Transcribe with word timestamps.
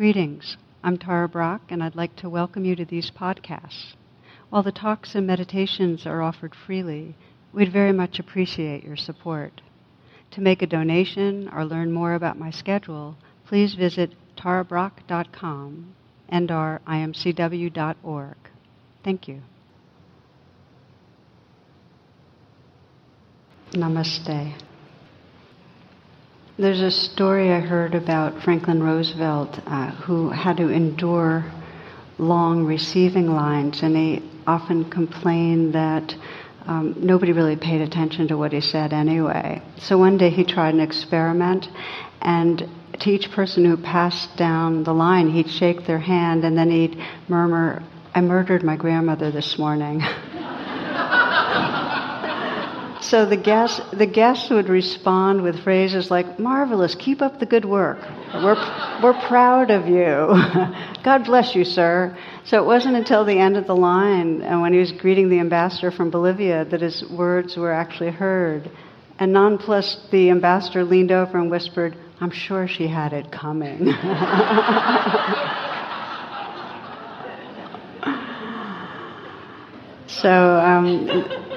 Greetings. 0.00 0.56
I'm 0.82 0.96
Tara 0.96 1.28
Brach, 1.28 1.60
and 1.68 1.82
I'd 1.82 1.94
like 1.94 2.16
to 2.16 2.30
welcome 2.30 2.64
you 2.64 2.74
to 2.74 2.86
these 2.86 3.10
podcasts. 3.10 3.92
While 4.48 4.62
the 4.62 4.72
talks 4.72 5.14
and 5.14 5.26
meditations 5.26 6.06
are 6.06 6.22
offered 6.22 6.54
freely, 6.54 7.14
we'd 7.52 7.70
very 7.70 7.92
much 7.92 8.18
appreciate 8.18 8.82
your 8.82 8.96
support. 8.96 9.60
To 10.30 10.40
make 10.40 10.62
a 10.62 10.66
donation 10.66 11.50
or 11.52 11.66
learn 11.66 11.92
more 11.92 12.14
about 12.14 12.38
my 12.38 12.50
schedule, 12.50 13.18
please 13.44 13.74
visit 13.74 14.14
tarabrach.com 14.38 15.94
and 16.30 16.50
our 16.50 16.80
imcw.org. 16.86 18.36
Thank 19.04 19.28
you. 19.28 19.42
Namaste. 23.72 24.69
There's 26.60 26.82
a 26.82 26.90
story 26.90 27.50
I 27.50 27.60
heard 27.60 27.94
about 27.94 28.42
Franklin 28.42 28.82
Roosevelt 28.82 29.58
uh, 29.64 29.92
who 29.92 30.28
had 30.28 30.58
to 30.58 30.68
endure 30.68 31.50
long 32.18 32.66
receiving 32.66 33.28
lines, 33.28 33.82
and 33.82 33.96
he 33.96 34.22
often 34.46 34.90
complained 34.90 35.72
that 35.72 36.14
um, 36.66 36.96
nobody 36.98 37.32
really 37.32 37.56
paid 37.56 37.80
attention 37.80 38.28
to 38.28 38.36
what 38.36 38.52
he 38.52 38.60
said 38.60 38.92
anyway. 38.92 39.62
So 39.78 39.96
one 39.96 40.18
day 40.18 40.28
he 40.28 40.44
tried 40.44 40.74
an 40.74 40.80
experiment, 40.80 41.66
and 42.20 42.68
to 43.00 43.08
each 43.08 43.30
person 43.30 43.64
who 43.64 43.78
passed 43.78 44.36
down 44.36 44.84
the 44.84 44.92
line, 44.92 45.30
he'd 45.30 45.48
shake 45.48 45.86
their 45.86 46.00
hand 46.00 46.44
and 46.44 46.58
then 46.58 46.70
he'd 46.70 47.02
murmur, 47.26 47.82
I 48.14 48.20
murdered 48.20 48.62
my 48.62 48.76
grandmother 48.76 49.30
this 49.30 49.58
morning. 49.58 50.02
so 53.10 53.26
the 53.26 53.36
guests, 53.36 53.80
the 53.92 54.06
guests 54.06 54.48
would 54.50 54.68
respond 54.68 55.42
with 55.42 55.64
phrases 55.64 56.12
like, 56.12 56.38
marvelous, 56.38 56.94
keep 56.94 57.20
up 57.20 57.40
the 57.40 57.46
good 57.46 57.64
work. 57.64 57.98
We're, 58.32 58.54
we're 59.02 59.20
proud 59.26 59.72
of 59.72 59.88
you. 59.88 60.28
God 61.02 61.24
bless 61.24 61.56
you, 61.56 61.64
sir. 61.64 62.16
So 62.44 62.62
it 62.62 62.64
wasn't 62.64 62.94
until 62.94 63.24
the 63.24 63.36
end 63.36 63.56
of 63.56 63.66
the 63.66 63.74
line, 63.74 64.42
and 64.42 64.54
uh, 64.54 64.60
when 64.60 64.72
he 64.72 64.78
was 64.78 64.92
greeting 64.92 65.28
the 65.28 65.40
ambassador 65.40 65.90
from 65.90 66.10
Bolivia, 66.10 66.64
that 66.66 66.82
his 66.82 67.02
words 67.10 67.56
were 67.56 67.72
actually 67.72 68.12
heard. 68.12 68.70
And 69.18 69.32
nonplussed, 69.32 70.12
the 70.12 70.30
ambassador 70.30 70.84
leaned 70.84 71.10
over 71.10 71.36
and 71.36 71.50
whispered, 71.50 71.96
I'm 72.20 72.30
sure 72.30 72.68
she 72.68 72.86
had 72.86 73.12
it 73.12 73.32
coming. 73.32 73.86
so, 80.06 80.30
um, 80.30 81.49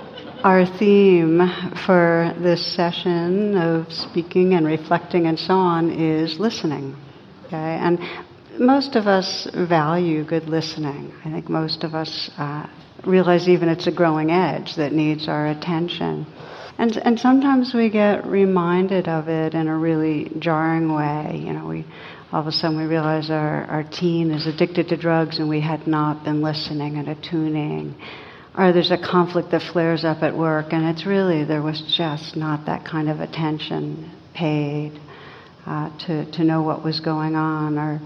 our 0.44 0.66
theme 0.66 1.40
for 1.86 2.34
this 2.38 2.76
session 2.76 3.56
of 3.56 3.92
speaking 3.94 4.54
and 4.54 4.66
reflecting 4.66 5.28
and 5.28 5.40
so 5.40 5.54
on 5.54 5.90
is 5.90 6.38
listening. 6.38 6.96
Okay? 7.46 7.56
And 7.56 7.98
most 8.60 8.98
of 8.98 9.08
us 9.08 9.48
value 9.54 10.26
good 10.26 10.50
listening. 10.50 11.14
I 11.24 11.32
think 11.32 11.50
most 11.50 11.86
of 11.86 11.96
us 11.96 12.30
uh, 12.38 12.68
realize 13.06 13.48
even 13.48 13.70
it's 13.70 13.88
a 13.88 13.92
growing 13.92 14.32
edge 14.32 14.76
that 14.76 14.92
needs 14.92 15.30
our 15.30 15.48
attention. 15.48 16.28
And, 16.78 16.98
and 16.98 17.18
sometimes 17.18 17.74
we 17.74 17.90
get 17.90 18.26
reminded 18.26 19.08
of 19.08 19.30
it 19.30 19.54
in 19.54 19.70
a 19.70 19.78
really 19.78 20.30
jarring 20.40 20.94
way. 20.94 21.42
You 21.42 21.54
know, 21.54 21.68
we, 21.68 21.86
all 22.34 22.42
of 22.42 22.48
a 22.48 22.52
sudden 22.52 22.78
we 22.78 22.84
realize 22.84 23.30
our, 23.30 23.64
our 23.66 23.84
teen 23.84 24.32
is 24.32 24.46
addicted 24.46 24.90
to 24.90 24.98
drugs 24.98 25.40
and 25.40 25.48
we 25.48 25.62
had 25.62 25.88
not 25.88 26.26
been 26.26 26.42
listening 26.42 26.98
and 26.98 27.08
attuning. 27.08 27.96
Or 28.56 28.72
there's 28.72 28.92
a 28.92 28.98
conflict 28.98 29.52
that 29.52 29.64
flares 29.64 30.06
up 30.06 30.22
at 30.22 30.38
work 30.38 30.74
and 30.74 30.86
it's 30.86 31.06
really, 31.06 31.44
there 31.44 31.62
was 31.62 31.82
just 31.98 32.36
not 32.36 32.68
that 32.68 32.86
kind 32.86 33.10
of 33.10 33.20
attention 33.20 34.12
paid 34.36 35.00
uh, 35.66 35.98
to, 36.06 36.30
to 36.32 36.44
know 36.44 36.62
what 36.62 36.84
was 36.84 37.00
going 37.00 37.36
on. 37.36 37.78
Or, 37.80 38.02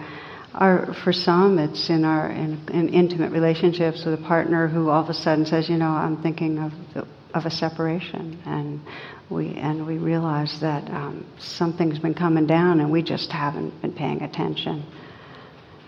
or 0.59 0.95
for 1.03 1.11
some, 1.11 1.59
it's 1.59 1.89
in 1.89 2.05
our 2.05 2.29
in, 2.29 2.61
in 2.71 2.89
intimate 2.89 3.31
relationships 3.31 4.05
with 4.05 4.13
a 4.13 4.23
partner 4.23 4.67
who 4.67 4.89
all 4.89 5.03
of 5.03 5.09
a 5.09 5.13
sudden 5.13 5.45
says, 5.45 5.69
you 5.69 5.77
know, 5.77 5.89
I'm 5.89 6.21
thinking 6.21 6.59
of 6.59 6.71
the 6.93 7.07
of 7.33 7.45
a 7.45 7.51
separation, 7.51 8.39
and 8.45 8.81
we 9.29 9.53
and 9.55 9.85
we 9.85 9.97
realize 9.97 10.59
that 10.61 10.89
um, 10.89 11.25
something's 11.39 11.99
been 11.99 12.13
coming 12.13 12.47
down, 12.47 12.79
and 12.79 12.91
we 12.91 13.03
just 13.03 13.31
haven't 13.31 13.81
been 13.81 13.93
paying 13.93 14.21
attention. 14.23 14.83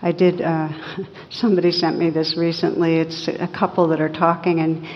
I 0.02 0.12
did. 0.12 0.40
Uh, 0.40 0.68
somebody 1.30 1.72
sent 1.72 1.98
me 1.98 2.10
this 2.10 2.36
recently. 2.36 2.96
It's 2.96 3.28
a 3.28 3.48
couple 3.48 3.88
that 3.88 4.00
are 4.00 4.08
talking, 4.08 4.60
and 4.60 4.86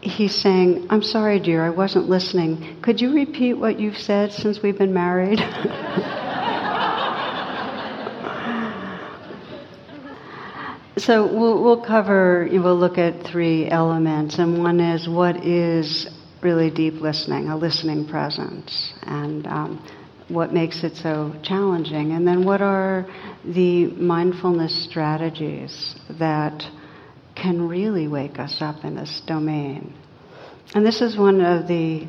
he's 0.00 0.34
saying, 0.34 0.86
"I'm 0.90 1.02
sorry, 1.02 1.40
dear, 1.40 1.64
I 1.64 1.70
wasn't 1.70 2.08
listening. 2.08 2.80
Could 2.82 3.00
you 3.00 3.14
repeat 3.14 3.54
what 3.54 3.78
you've 3.78 3.98
said 3.98 4.32
since 4.32 4.62
we've 4.62 4.78
been 4.78 4.94
married?" 4.94 5.40
So 10.98 11.26
we'll, 11.26 11.62
we'll 11.62 11.84
cover, 11.84 12.48
we'll 12.50 12.78
look 12.78 12.96
at 12.96 13.22
three 13.22 13.68
elements, 13.68 14.38
and 14.38 14.62
one 14.62 14.80
is 14.80 15.06
what 15.06 15.44
is 15.44 16.08
really 16.42 16.70
deep 16.70 16.94
listening, 16.94 17.48
a 17.48 17.56
listening 17.56 18.08
presence, 18.08 18.94
and 19.02 19.46
um, 19.46 19.86
what 20.28 20.52
makes 20.52 20.82
it 20.82 20.96
so 20.96 21.34
challenging, 21.42 22.12
and 22.12 22.26
then 22.26 22.44
what 22.44 22.60
are 22.60 23.06
the 23.44 23.86
mindfulness 23.86 24.84
strategies 24.88 25.94
that 26.18 26.62
can 27.36 27.68
really 27.68 28.08
wake 28.08 28.38
us 28.38 28.56
up 28.60 28.84
in 28.84 28.96
this 28.96 29.22
domain. 29.26 29.94
And 30.74 30.84
this 30.84 31.00
is 31.00 31.16
one 31.16 31.40
of 31.40 31.68
the 31.68 32.08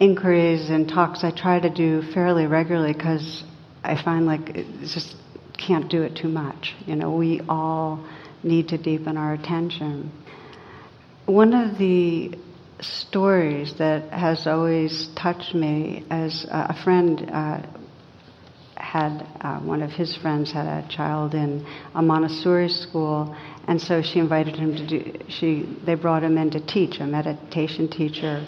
inquiries 0.00 0.68
and 0.68 0.88
talks 0.88 1.24
I 1.24 1.30
try 1.30 1.58
to 1.60 1.70
do 1.70 2.02
fairly 2.12 2.46
regularly 2.46 2.92
because 2.92 3.42
I 3.82 4.02
find 4.02 4.26
like 4.26 4.50
it 4.50 4.66
just 4.92 5.16
can't 5.56 5.90
do 5.90 6.02
it 6.02 6.16
too 6.16 6.28
much. 6.28 6.74
You 6.84 6.96
know, 6.96 7.16
we 7.16 7.40
all 7.48 8.06
need 8.42 8.68
to 8.68 8.78
deepen 8.78 9.16
our 9.16 9.32
attention. 9.32 10.12
One 11.24 11.54
of 11.54 11.78
the 11.78 12.34
stories 12.80 13.74
that 13.78 14.10
has 14.12 14.46
always 14.46 15.08
touched 15.16 15.54
me 15.54 16.04
as 16.10 16.46
a 16.50 16.74
friend 16.82 17.28
uh, 17.32 17.62
had 18.76 19.26
uh, 19.40 19.58
one 19.60 19.82
of 19.82 19.90
his 19.90 20.14
friends 20.16 20.52
had 20.52 20.66
a 20.66 20.86
child 20.88 21.34
in 21.34 21.66
a 21.94 22.02
Montessori 22.02 22.68
school, 22.68 23.34
and 23.66 23.80
so 23.80 24.02
she 24.02 24.18
invited 24.18 24.56
him 24.56 24.76
to 24.76 24.86
do. 24.86 25.18
She 25.28 25.78
they 25.84 25.94
brought 25.94 26.22
him 26.22 26.38
in 26.38 26.50
to 26.50 26.60
teach 26.60 27.00
a 27.00 27.06
meditation 27.06 27.88
teacher, 27.88 28.46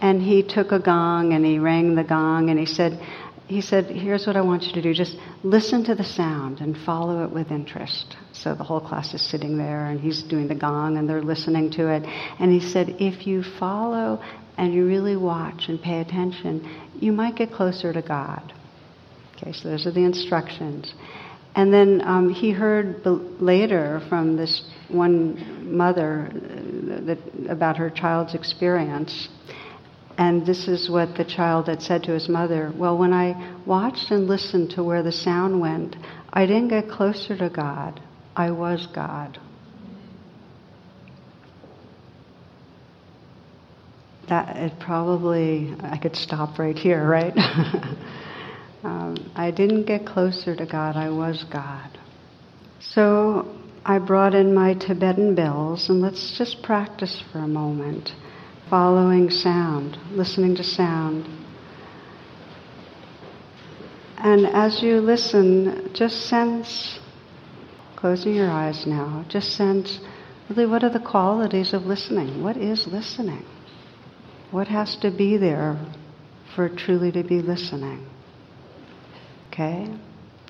and 0.00 0.22
he 0.22 0.42
took 0.42 0.72
a 0.72 0.78
gong 0.78 1.32
and 1.32 1.44
he 1.44 1.58
rang 1.58 1.94
the 1.94 2.04
gong 2.04 2.50
and 2.50 2.58
he 2.58 2.66
said, 2.66 3.00
he 3.48 3.62
said, 3.62 3.86
Here's 3.86 4.26
what 4.26 4.36
I 4.36 4.42
want 4.42 4.64
you 4.64 4.72
to 4.72 4.82
do. 4.82 4.92
Just 4.92 5.16
listen 5.42 5.82
to 5.84 5.94
the 5.94 6.04
sound 6.04 6.60
and 6.60 6.76
follow 6.76 7.24
it 7.24 7.32
with 7.32 7.50
interest. 7.50 8.14
So 8.32 8.54
the 8.54 8.62
whole 8.62 8.80
class 8.80 9.14
is 9.14 9.22
sitting 9.22 9.56
there 9.56 9.86
and 9.86 9.98
he's 9.98 10.22
doing 10.22 10.48
the 10.48 10.54
gong 10.54 10.98
and 10.98 11.08
they're 11.08 11.22
listening 11.22 11.70
to 11.72 11.90
it. 11.90 12.02
And 12.38 12.52
he 12.52 12.60
said, 12.60 12.96
If 13.00 13.26
you 13.26 13.42
follow 13.58 14.22
and 14.58 14.74
you 14.74 14.86
really 14.86 15.16
watch 15.16 15.64
and 15.68 15.80
pay 15.80 16.00
attention, 16.00 16.90
you 17.00 17.10
might 17.10 17.36
get 17.36 17.50
closer 17.50 17.92
to 17.92 18.02
God. 18.02 18.52
Okay, 19.36 19.52
so 19.52 19.70
those 19.70 19.86
are 19.86 19.92
the 19.92 20.04
instructions. 20.04 20.92
And 21.54 21.72
then 21.72 22.02
um, 22.04 22.28
he 22.28 22.50
heard 22.50 23.04
later 23.40 24.02
from 24.10 24.36
this 24.36 24.62
one 24.88 25.74
mother 25.76 26.28
uh, 26.30 27.06
that, 27.06 27.18
about 27.48 27.78
her 27.78 27.88
child's 27.88 28.34
experience 28.34 29.28
and 30.18 30.44
this 30.44 30.66
is 30.66 30.90
what 30.90 31.16
the 31.16 31.24
child 31.24 31.68
had 31.68 31.80
said 31.80 32.02
to 32.02 32.12
his 32.12 32.28
mother 32.28 32.72
Well, 32.76 32.98
when 32.98 33.12
I 33.12 33.56
watched 33.64 34.10
and 34.10 34.26
listened 34.26 34.70
to 34.70 34.82
where 34.82 35.04
the 35.04 35.12
sound 35.12 35.60
went, 35.60 35.96
I 36.32 36.44
didn't 36.44 36.68
get 36.68 36.90
closer 36.90 37.36
to 37.38 37.48
God. 37.48 38.00
I 38.34 38.50
was 38.50 38.86
God. 38.92 39.38
That 44.28 44.56
it 44.56 44.72
probably, 44.80 45.74
I 45.80 45.96
could 45.96 46.16
stop 46.16 46.58
right 46.58 46.76
here, 46.76 47.02
right? 47.08 47.32
um, 48.84 49.16
I 49.36 49.52
didn't 49.52 49.84
get 49.84 50.04
closer 50.04 50.54
to 50.56 50.66
God, 50.66 50.96
I 50.96 51.10
was 51.10 51.44
God. 51.50 51.96
So 52.80 53.56
I 53.84 54.00
brought 54.00 54.34
in 54.34 54.52
my 54.52 54.74
Tibetan 54.74 55.36
bells, 55.36 55.88
and 55.88 56.02
let's 56.02 56.36
just 56.36 56.62
practice 56.62 57.22
for 57.32 57.38
a 57.38 57.48
moment 57.48 58.10
following 58.68 59.30
sound, 59.30 59.96
listening 60.12 60.54
to 60.56 60.64
sound. 60.64 61.26
And 64.18 64.46
as 64.46 64.82
you 64.82 65.00
listen, 65.00 65.90
just 65.94 66.26
sense, 66.26 66.98
closing 67.96 68.34
your 68.34 68.50
eyes 68.50 68.86
now, 68.86 69.24
just 69.28 69.52
sense 69.52 70.00
really 70.48 70.66
what 70.66 70.82
are 70.82 70.90
the 70.90 71.00
qualities 71.00 71.72
of 71.72 71.82
listening? 71.84 72.42
What 72.42 72.56
is 72.56 72.86
listening? 72.86 73.44
What 74.50 74.68
has 74.68 74.96
to 74.96 75.10
be 75.10 75.36
there 75.36 75.78
for 76.54 76.68
truly 76.68 77.12
to 77.12 77.22
be 77.22 77.40
listening? 77.42 78.06
Okay? 79.48 79.94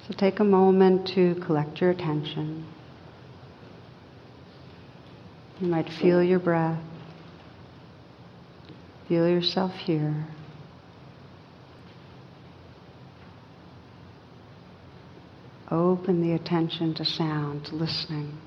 So 0.06 0.14
take 0.16 0.40
a 0.40 0.44
moment 0.44 1.08
to 1.08 1.34
collect 1.44 1.80
your 1.80 1.90
attention. 1.90 2.66
You 5.60 5.66
might 5.66 5.90
feel 5.90 6.22
your 6.22 6.38
breath. 6.38 6.80
Feel 9.08 9.26
yourself 9.26 9.72
here. 9.72 10.26
Open 15.70 16.20
the 16.20 16.34
attention 16.34 16.92
to 16.94 17.04
sound, 17.06 17.72
listening. 17.72 18.38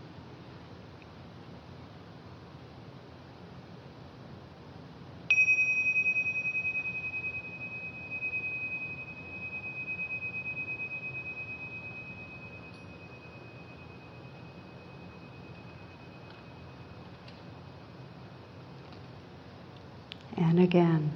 and 20.52 20.60
again. 20.72 21.12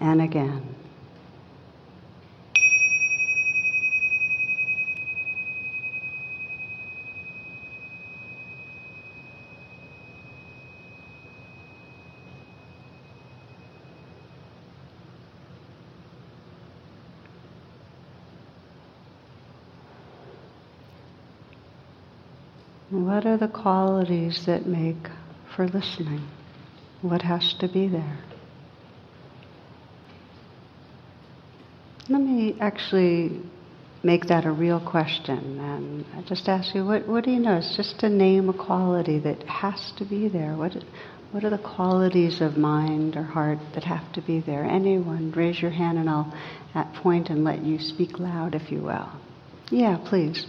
And 0.00 0.20
again. 0.20 0.65
What 22.90 23.26
are 23.26 23.36
the 23.36 23.48
qualities 23.48 24.46
that 24.46 24.66
make 24.66 25.08
for 25.56 25.66
listening? 25.66 26.28
What 27.02 27.22
has 27.22 27.52
to 27.54 27.66
be 27.66 27.88
there? 27.88 28.18
Let 32.08 32.20
me 32.20 32.56
actually 32.60 33.40
make 34.04 34.26
that 34.26 34.44
a 34.44 34.52
real 34.52 34.78
question 34.78 35.58
and 35.58 36.04
I 36.16 36.22
just 36.28 36.48
ask 36.48 36.76
you, 36.76 36.84
what, 36.84 37.08
what 37.08 37.24
do 37.24 37.32
you 37.32 37.40
know? 37.40 37.56
It's 37.56 37.76
just 37.76 37.98
to 38.00 38.08
name 38.08 38.48
a 38.48 38.52
quality 38.52 39.18
that 39.18 39.42
has 39.48 39.92
to 39.98 40.04
be 40.04 40.28
there. 40.28 40.54
What, 40.54 40.76
what 41.32 41.42
are 41.42 41.50
the 41.50 41.58
qualities 41.58 42.40
of 42.40 42.56
mind 42.56 43.16
or 43.16 43.24
heart 43.24 43.58
that 43.74 43.82
have 43.82 44.12
to 44.12 44.22
be 44.22 44.38
there? 44.38 44.64
Anyone, 44.64 45.32
raise 45.32 45.60
your 45.60 45.72
hand 45.72 45.98
and 45.98 46.08
I'll 46.08 46.32
at 46.76 46.94
point 46.94 47.30
and 47.30 47.42
let 47.42 47.64
you 47.64 47.80
speak 47.80 48.20
loud 48.20 48.54
if 48.54 48.70
you 48.70 48.82
will. 48.82 49.10
Yeah, 49.72 49.98
please. 50.04 50.46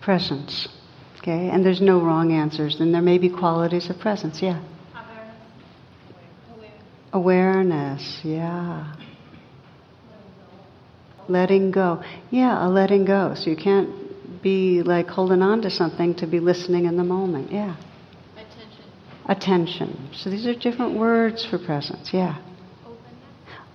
Presence. 0.00 0.68
Okay, 1.24 1.48
and 1.48 1.64
there's 1.64 1.80
no 1.80 2.02
wrong 2.02 2.32
answers. 2.32 2.80
And 2.80 2.92
there 2.92 3.00
may 3.00 3.16
be 3.16 3.30
qualities 3.30 3.88
of 3.88 3.98
presence. 3.98 4.42
Yeah. 4.42 4.62
Awareness. 7.14 8.20
Yeah. 8.22 8.92
Letting 11.26 11.70
go. 11.70 12.02
Yeah, 12.30 12.66
a 12.66 12.68
letting 12.68 13.06
go. 13.06 13.34
So 13.36 13.48
you 13.48 13.56
can't 13.56 14.42
be 14.42 14.82
like 14.82 15.06
holding 15.06 15.40
on 15.40 15.62
to 15.62 15.70
something 15.70 16.14
to 16.16 16.26
be 16.26 16.40
listening 16.40 16.84
in 16.84 16.98
the 16.98 17.04
moment. 17.04 17.50
Yeah. 17.50 17.76
Attention. 18.36 18.84
Attention. 19.24 20.10
So 20.12 20.28
these 20.28 20.46
are 20.46 20.54
different 20.54 20.98
words 20.98 21.46
for 21.46 21.56
presence. 21.56 22.10
Yeah. 22.12 22.36
Openness. 22.84 23.00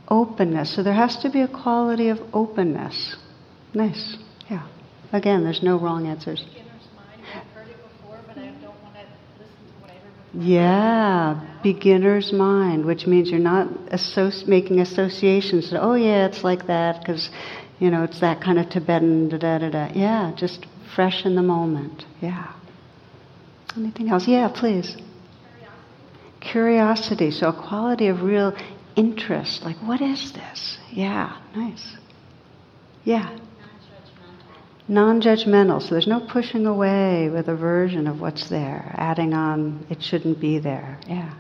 Openness. 0.08 0.76
So 0.76 0.84
there 0.84 0.94
has 0.94 1.18
to 1.24 1.32
be 1.32 1.42
a 1.42 1.48
quality 1.48 2.10
of 2.10 2.20
openness. 2.32 3.16
Nice. 3.74 4.18
Yeah. 4.52 4.68
Again, 5.12 5.44
there's 5.44 5.64
no 5.64 5.80
wrong 5.80 6.06
answers. 6.06 6.46
Yeah, 10.34 11.40
beginner's 11.64 12.32
mind, 12.32 12.86
which 12.86 13.08
means 13.08 13.32
you're 13.32 13.40
not 13.40 13.68
associ- 13.92 14.48
making 14.48 14.80
associations. 14.80 15.74
oh 15.74 15.96
yeah, 15.96 16.28
it's 16.28 16.44
like 16.44 16.68
that 16.68 17.02
because, 17.02 17.30
you 17.80 17.90
know, 17.90 18.04
it's 18.04 18.20
that 18.20 18.42
kind 18.42 18.60
of 18.60 18.70
Tibetan 18.70 19.30
da 19.30 19.38
da 19.38 19.58
da 19.58 19.70
da. 19.70 19.92
Yeah, 19.94 20.32
just 20.36 20.68
fresh 20.96 21.26
in 21.26 21.36
the 21.36 21.42
moment. 21.42 22.06
Yeah. 22.22 22.54
Anything 23.76 24.10
else? 24.10 24.28
Yeah, 24.28 24.50
please. 24.54 24.96
Curiosity. 26.42 26.52
Curiosity. 26.52 27.32
So 27.32 27.50
a 27.50 27.54
quality 27.54 28.08
of 28.08 28.22
real 28.22 28.56
interest. 28.96 29.64
Like, 29.64 29.78
what 29.78 30.02
is 30.02 30.32
this? 30.34 30.78
Yeah, 30.92 31.38
nice. 31.56 31.96
Yeah 33.04 33.36
non 34.90 35.22
judgmental. 35.22 35.82
So 35.82 35.90
there's 35.92 36.08
no 36.08 36.20
pushing 36.20 36.66
away 36.66 37.30
with 37.30 37.48
aversion 37.48 38.08
of 38.08 38.20
what's 38.20 38.50
there, 38.50 38.94
adding 38.98 39.34
on, 39.34 39.86
it 39.90 40.02
shouldn't 40.02 40.42
be 40.42 40.60
there. 40.60 41.00
Yeah. 41.08 41.34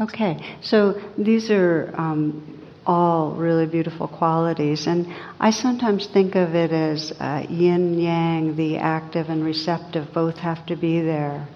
Okay, 0.00 0.56
so 0.62 1.00
these 1.18 1.50
are 1.50 1.92
um, 1.94 2.62
all 2.86 3.32
really 3.32 3.66
beautiful 3.66 4.08
qualities, 4.08 4.86
and 4.86 5.06
I 5.38 5.50
sometimes 5.50 6.06
think 6.06 6.36
of 6.36 6.54
it 6.54 6.70
as 6.72 7.12
uh, 7.18 7.44
yin 7.48 7.98
yang, 7.98 8.56
the 8.56 8.78
active 8.78 9.28
and 9.28 9.44
receptive, 9.44 10.12
both 10.14 10.36
have 10.36 10.64
to 10.66 10.76
be 10.76 11.00
there. 11.02 11.48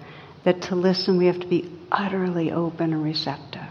That 0.43 0.61
to 0.63 0.75
listen, 0.75 1.17
we 1.17 1.25
have 1.25 1.39
to 1.39 1.47
be 1.47 1.71
utterly 1.91 2.51
open 2.51 2.93
and 2.93 3.03
receptive, 3.03 3.61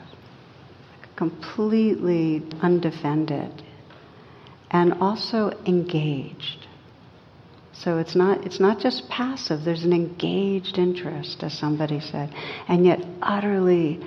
completely 1.15 2.43
undefended 2.61 3.63
and 4.75 4.93
also 4.94 5.50
engaged. 5.67 6.67
So 7.73 7.99
it's 7.99 8.17
not, 8.17 8.44
it's 8.44 8.59
not 8.59 8.81
just 8.81 9.09
passive, 9.09 9.61
there's 9.65 9.85
an 9.85 9.93
engaged 9.93 10.79
interest, 10.79 11.43
as 11.43 11.56
somebody 11.56 12.00
said, 12.00 12.35
and 12.69 12.85
yet 12.85 12.99
utterly 13.23 14.00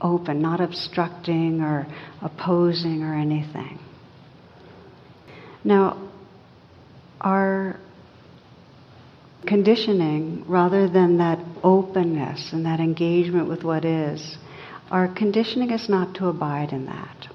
open, 0.00 0.40
not 0.40 0.60
obstructing 0.60 1.60
or 1.60 1.88
opposing 2.22 3.02
or 3.02 3.14
anything. 3.14 3.80
Now, 5.64 6.10
our 7.20 7.80
conditioning, 9.46 10.44
rather 10.46 10.88
than 10.88 11.18
that 11.18 11.40
openness 11.64 12.52
and 12.52 12.64
that 12.66 12.78
engagement 12.78 13.48
with 13.48 13.64
what 13.64 13.84
is, 13.84 14.36
our 14.90 15.08
conditioning 15.08 15.70
is 15.70 15.88
not 15.88 16.14
to 16.16 16.28
abide 16.28 16.70
in 16.70 16.86
that 16.86 17.31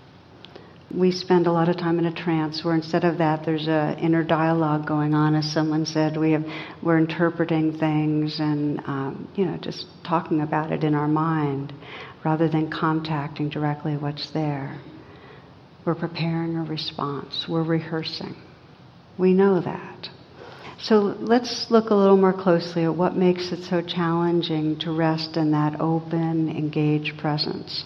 we 0.94 1.12
spend 1.12 1.48
a 1.48 1.51
lot 1.51 1.68
of 1.68 1.78
time 1.78 2.00
in 2.00 2.06
a 2.06 2.13
trance 2.13 2.63
where 2.63 2.74
instead 2.74 3.04
of 3.04 3.18
that 3.18 3.46
there's 3.46 3.67
a 3.67 3.98
inner 4.00 4.24
dialogue 4.24 4.88
going 4.88 5.13
on 5.13 5.36
as 5.36 5.51
someone 5.51 5.86
said. 5.86 6.15
We 6.15 6.32
have 6.32 6.46
we're 6.82 6.98
interpreting 6.98 7.77
things 7.77 8.39
and 8.39 8.79
um, 8.88 9.29
you 9.36 9.46
know 9.46 9.58
just 9.58 9.86
talking 10.06 10.41
about 10.41 10.72
it 10.72 10.84
in 10.84 10.96
our 10.96 11.08
mind 11.08 11.74
rather 12.24 12.48
than 12.48 12.72
contacting 12.72 13.50
directly 13.50 13.98
what's 13.98 14.32
there. 14.32 14.79
We're 15.86 15.96
preparing 15.96 16.56
a 16.56 16.63
response. 16.63 17.46
We're 17.50 17.63
rehearsing. 17.63 18.36
We 19.17 19.34
know 19.34 19.62
that. 19.62 20.10
So 20.79 21.00
let's 21.00 21.67
look 21.70 21.89
a 21.89 21.96
little 21.96 22.17
more 22.17 22.34
closely 22.34 22.84
at 22.84 22.96
what 22.96 23.15
makes 23.15 23.51
it 23.51 23.63
so 23.63 23.82
challenging 23.82 24.77
to 24.79 24.91
rest 24.91 25.36
in 25.36 25.51
that 25.51 25.82
open 25.82 26.50
engaged 26.50 27.17
presence 27.17 27.84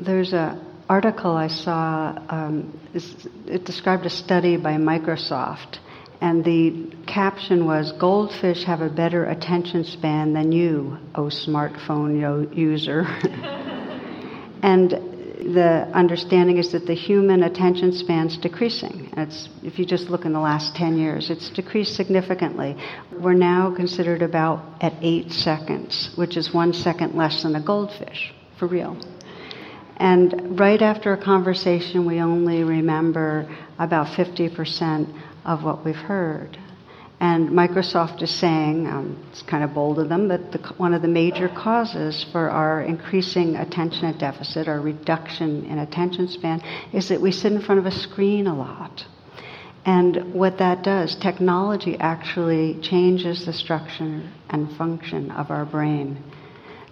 there's 0.00 0.32
an 0.32 0.64
article 0.88 1.32
I 1.36 1.48
saw, 1.48 2.18
um, 2.28 2.80
it 2.94 3.64
described 3.64 4.06
a 4.06 4.10
study 4.10 4.56
by 4.56 4.74
Microsoft, 4.74 5.78
and 6.20 6.44
the 6.44 6.96
caption 7.06 7.66
was 7.66 7.92
Goldfish 7.92 8.64
have 8.64 8.80
a 8.80 8.88
better 8.88 9.24
attention 9.26 9.84
span 9.84 10.32
than 10.32 10.50
you, 10.50 10.98
oh 11.14 11.24
smartphone 11.24 12.56
user. 12.56 13.02
and 14.62 14.90
the 14.90 15.88
understanding 15.94 16.58
is 16.58 16.72
that 16.72 16.86
the 16.86 16.94
human 16.94 17.44
attention 17.44 17.92
span's 17.92 18.36
decreasing. 18.38 19.12
It's, 19.16 19.48
if 19.62 19.78
you 19.78 19.86
just 19.86 20.10
look 20.10 20.24
in 20.24 20.32
the 20.32 20.40
last 20.40 20.74
10 20.74 20.98
years, 20.98 21.30
it's 21.30 21.50
decreased 21.50 21.94
significantly. 21.94 22.76
We're 23.12 23.34
now 23.34 23.72
considered 23.74 24.22
about 24.22 24.82
at 24.82 24.94
eight 25.00 25.30
seconds, 25.30 26.10
which 26.16 26.36
is 26.36 26.52
one 26.52 26.72
second 26.72 27.14
less 27.14 27.44
than 27.44 27.54
a 27.54 27.62
goldfish, 27.62 28.34
for 28.58 28.66
real. 28.66 28.98
And 29.98 30.58
right 30.58 30.80
after 30.80 31.12
a 31.12 31.22
conversation, 31.22 32.06
we 32.06 32.20
only 32.20 32.62
remember 32.62 33.48
about 33.78 34.06
50% 34.08 35.12
of 35.44 35.64
what 35.64 35.84
we've 35.84 35.96
heard. 35.96 36.56
And 37.20 37.48
Microsoft 37.48 38.22
is 38.22 38.30
saying, 38.30 38.86
um, 38.86 39.26
it's 39.32 39.42
kind 39.42 39.64
of 39.64 39.74
bold 39.74 39.98
of 39.98 40.08
them, 40.08 40.28
but 40.28 40.52
the, 40.52 40.58
one 40.76 40.94
of 40.94 41.02
the 41.02 41.08
major 41.08 41.48
causes 41.48 42.24
for 42.30 42.48
our 42.48 42.80
increasing 42.82 43.56
attention 43.56 44.16
deficit, 44.18 44.68
our 44.68 44.80
reduction 44.80 45.64
in 45.64 45.78
attention 45.78 46.28
span, 46.28 46.62
is 46.92 47.08
that 47.08 47.20
we 47.20 47.32
sit 47.32 47.50
in 47.50 47.60
front 47.60 47.80
of 47.80 47.86
a 47.86 47.90
screen 47.90 48.46
a 48.46 48.56
lot. 48.56 49.04
And 49.84 50.32
what 50.32 50.58
that 50.58 50.84
does, 50.84 51.16
technology 51.16 51.96
actually 51.98 52.80
changes 52.82 53.46
the 53.46 53.52
structure 53.52 54.22
and 54.48 54.70
function 54.76 55.32
of 55.32 55.50
our 55.50 55.64
brain 55.64 56.22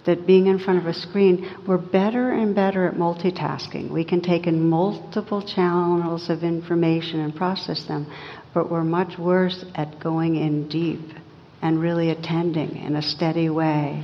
that 0.07 0.25
being 0.25 0.47
in 0.47 0.57
front 0.57 0.79
of 0.79 0.87
a 0.87 0.93
screen, 0.93 1.47
we're 1.67 1.77
better 1.77 2.31
and 2.31 2.55
better 2.55 2.87
at 2.87 2.95
multitasking. 2.95 3.91
We 3.91 4.03
can 4.03 4.21
take 4.21 4.47
in 4.47 4.67
multiple 4.67 5.41
channels 5.41 6.29
of 6.29 6.43
information 6.43 7.19
and 7.19 7.35
process 7.35 7.85
them, 7.85 8.11
but 8.53 8.71
we're 8.71 8.83
much 8.83 9.19
worse 9.19 9.63
at 9.75 9.99
going 9.99 10.35
in 10.37 10.67
deep 10.67 11.13
and 11.61 11.79
really 11.79 12.09
attending 12.09 12.77
in 12.77 12.95
a 12.95 13.01
steady 13.01 13.49
way 13.49 14.03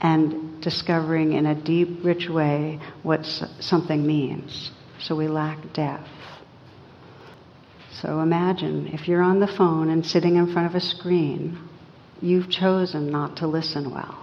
and 0.00 0.62
discovering 0.62 1.32
in 1.34 1.46
a 1.46 1.54
deep, 1.54 2.04
rich 2.04 2.28
way 2.28 2.80
what 3.02 3.24
something 3.60 4.06
means. 4.06 4.70
So 5.00 5.14
we 5.14 5.28
lack 5.28 5.72
depth. 5.72 6.08
So 8.00 8.20
imagine 8.20 8.88
if 8.88 9.06
you're 9.06 9.22
on 9.22 9.38
the 9.38 9.46
phone 9.46 9.90
and 9.90 10.04
sitting 10.04 10.36
in 10.36 10.52
front 10.52 10.66
of 10.66 10.74
a 10.74 10.80
screen, 10.80 11.68
you've 12.20 12.50
chosen 12.50 13.10
not 13.10 13.36
to 13.38 13.46
listen 13.46 13.92
well. 13.92 14.18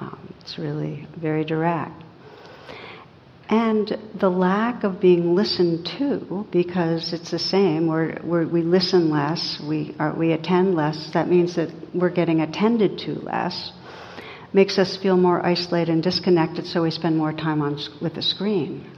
Um, 0.00 0.31
it's 0.42 0.58
really 0.58 1.06
very 1.16 1.44
direct. 1.44 2.02
And 3.48 3.98
the 4.18 4.30
lack 4.30 4.82
of 4.82 5.00
being 5.00 5.34
listened 5.34 5.86
to, 5.98 6.46
because 6.50 7.12
it's 7.12 7.30
the 7.30 7.38
same, 7.38 7.86
we're, 7.86 8.18
we're, 8.24 8.46
we 8.46 8.62
listen 8.62 9.10
less, 9.10 9.60
we, 9.66 9.94
are, 9.98 10.14
we 10.14 10.32
attend 10.32 10.74
less, 10.74 11.10
that 11.12 11.28
means 11.28 11.56
that 11.56 11.70
we're 11.94 12.10
getting 12.10 12.40
attended 12.40 12.98
to 13.00 13.12
less, 13.12 13.72
makes 14.54 14.78
us 14.78 14.96
feel 14.96 15.16
more 15.16 15.44
isolated 15.44 15.92
and 15.92 16.02
disconnected, 16.02 16.66
so 16.66 16.82
we 16.82 16.90
spend 16.90 17.16
more 17.16 17.32
time 17.32 17.60
on, 17.60 17.78
with 18.00 18.14
the 18.14 18.22
screen. 18.22 18.90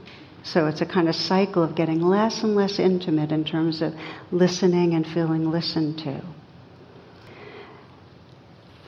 So 0.43 0.67
it's 0.67 0.81
a 0.81 0.85
kind 0.85 1.09
of 1.09 1.15
cycle 1.15 1.63
of 1.63 1.75
getting 1.75 2.01
less 2.01 2.43
and 2.43 2.55
less 2.55 2.79
intimate 2.79 3.31
in 3.31 3.43
terms 3.43 3.81
of 3.81 3.93
listening 4.31 4.93
and 4.93 5.05
feeling 5.05 5.51
listened 5.51 5.97
to. 5.99 6.21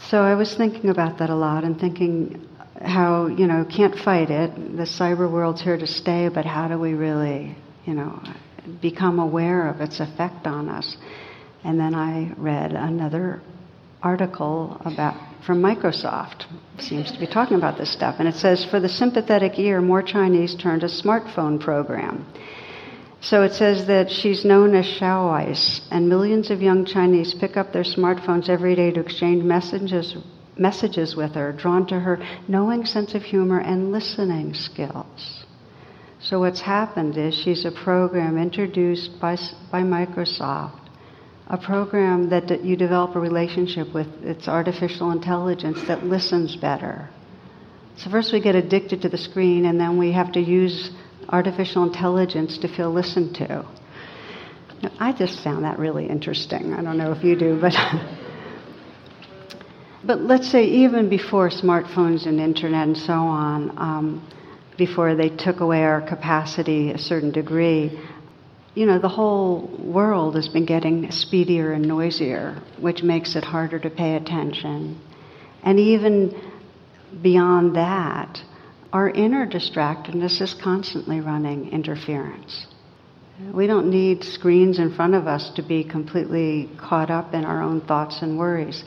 So 0.09 0.21
I 0.21 0.35
was 0.35 0.55
thinking 0.55 0.89
about 0.89 1.17
that 1.17 1.29
a 1.29 1.35
lot 1.35 1.65
and 1.65 1.77
thinking 1.77 2.46
how, 2.81 3.27
you 3.27 3.47
know, 3.47 3.65
can't 3.65 3.95
fight 3.95 4.29
it. 4.29 4.55
The 4.55 4.83
cyber 4.83 5.31
world's 5.31 5.61
here 5.61 5.77
to 5.77 5.87
stay, 5.87 6.29
but 6.29 6.45
how 6.45 6.67
do 6.67 6.77
we 6.77 6.93
really, 6.93 7.55
you 7.85 7.93
know, 7.93 8.21
become 8.81 9.19
aware 9.19 9.69
of 9.69 9.81
its 9.81 9.99
effect 9.99 10.45
on 10.47 10.69
us? 10.69 10.97
And 11.63 11.79
then 11.79 11.95
I 11.95 12.33
read 12.37 12.73
another 12.73 13.41
article 14.01 14.79
about 14.85 15.15
from 15.45 15.61
Microsoft 15.61 16.45
seems 16.79 17.11
to 17.11 17.19
be 17.19 17.25
talking 17.25 17.57
about 17.57 17.77
this 17.79 17.91
stuff 17.91 18.17
and 18.19 18.27
it 18.27 18.35
says 18.35 18.63
for 18.69 18.79
the 18.79 18.87
sympathetic 18.87 19.57
ear 19.57 19.81
more 19.81 20.03
Chinese 20.03 20.55
turned 20.55 20.83
a 20.83 20.87
smartphone 20.87 21.59
program 21.59 22.23
so 23.19 23.41
it 23.41 23.53
says 23.53 23.87
that 23.87 24.11
she's 24.11 24.45
known 24.45 24.75
as 24.75 24.85
Xiaoice, 24.85 25.81
and 25.89 26.07
millions 26.07 26.51
of 26.51 26.61
young 26.61 26.85
Chinese 26.85 27.33
pick 27.33 27.57
up 27.57 27.73
their 27.73 27.83
smartphones 27.83 28.47
every 28.47 28.75
day 28.75 28.91
to 28.91 28.99
exchange 28.99 29.43
messages, 29.43 30.15
messages 30.59 31.15
with 31.15 31.33
her, 31.33 31.51
drawn 31.51 31.85
to 31.87 31.99
her 31.99 32.17
knowing 32.47 32.85
sense 32.85 33.13
of 33.13 33.23
humor 33.23 33.59
and 33.59 33.91
listening 33.91 34.53
skills. 34.53 35.45
So 36.19 36.39
what's 36.39 36.61
happened 36.61 37.17
is 37.17 37.35
she's 37.35 37.63
a 37.65 37.71
program 37.71 38.37
introduced 38.37 39.19
by, 39.21 39.37
by 39.71 39.81
Microsoft, 39.81 40.79
a 41.47 41.57
program 41.57 42.29
that 42.29 42.63
you 42.63 42.75
develop 42.75 43.15
a 43.15 43.19
relationship 43.19 43.93
with. 43.93 44.07
It's 44.23 44.47
artificial 44.47 45.11
intelligence 45.11 45.79
that 45.87 46.03
listens 46.03 46.55
better. 46.55 47.09
So 47.97 48.09
first 48.09 48.33
we 48.33 48.41
get 48.41 48.55
addicted 48.55 49.01
to 49.03 49.09
the 49.09 49.17
screen, 49.17 49.65
and 49.65 49.79
then 49.79 49.97
we 49.97 50.11
have 50.11 50.31
to 50.33 50.39
use 50.39 50.91
artificial 51.29 51.83
intelligence 51.83 52.57
to 52.59 52.67
feel 52.67 52.91
listened 52.91 53.35
to. 53.35 53.65
I 54.99 55.13
just 55.13 55.43
found 55.43 55.63
that 55.65 55.79
really 55.79 56.07
interesting. 56.07 56.73
I 56.73 56.83
don't 56.83 56.97
know 56.97 57.11
if 57.11 57.23
you 57.23 57.37
do, 57.37 57.59
but. 57.59 57.73
but 60.07 60.21
let's 60.21 60.49
say 60.49 60.63
even 60.63 61.09
before 61.09 61.49
smartphones 61.49 62.25
and 62.25 62.39
internet 62.39 62.87
and 62.87 62.97
so 62.97 63.13
on, 63.13 63.77
um, 63.77 64.31
before 64.77 65.15
they 65.15 65.29
took 65.29 65.59
away 65.59 65.83
our 65.83 66.01
capacity 66.01 66.91
a 66.91 66.97
certain 66.97 67.31
degree, 67.31 67.99
you 68.73 68.85
know, 68.85 68.99
the 68.99 69.09
whole 69.09 69.67
world 69.83 70.35
has 70.35 70.47
been 70.47 70.65
getting 70.65 71.11
speedier 71.11 71.73
and 71.73 71.85
noisier, 71.85 72.61
which 72.79 73.03
makes 73.03 73.35
it 73.35 73.43
harder 73.43 73.79
to 73.79 73.89
pay 73.89 74.15
attention. 74.15 75.01
And 75.63 75.79
even 75.79 76.39
beyond 77.21 77.75
that, 77.75 78.39
our 78.93 79.09
inner 79.09 79.45
distractedness 79.45 80.39
is 80.41 80.53
constantly 80.53 81.19
running 81.19 81.71
interference. 81.71 82.67
We 83.53 83.67
don't 83.67 83.89
need 83.89 84.23
screens 84.23 84.79
in 84.79 84.95
front 84.95 85.13
of 85.15 85.27
us 85.27 85.51
to 85.55 85.61
be 85.61 85.83
completely 85.83 86.69
caught 86.77 87.11
up 87.11 87.33
in 87.33 87.45
our 87.45 87.61
own 87.61 87.81
thoughts 87.81 88.21
and 88.21 88.37
worries. 88.37 88.83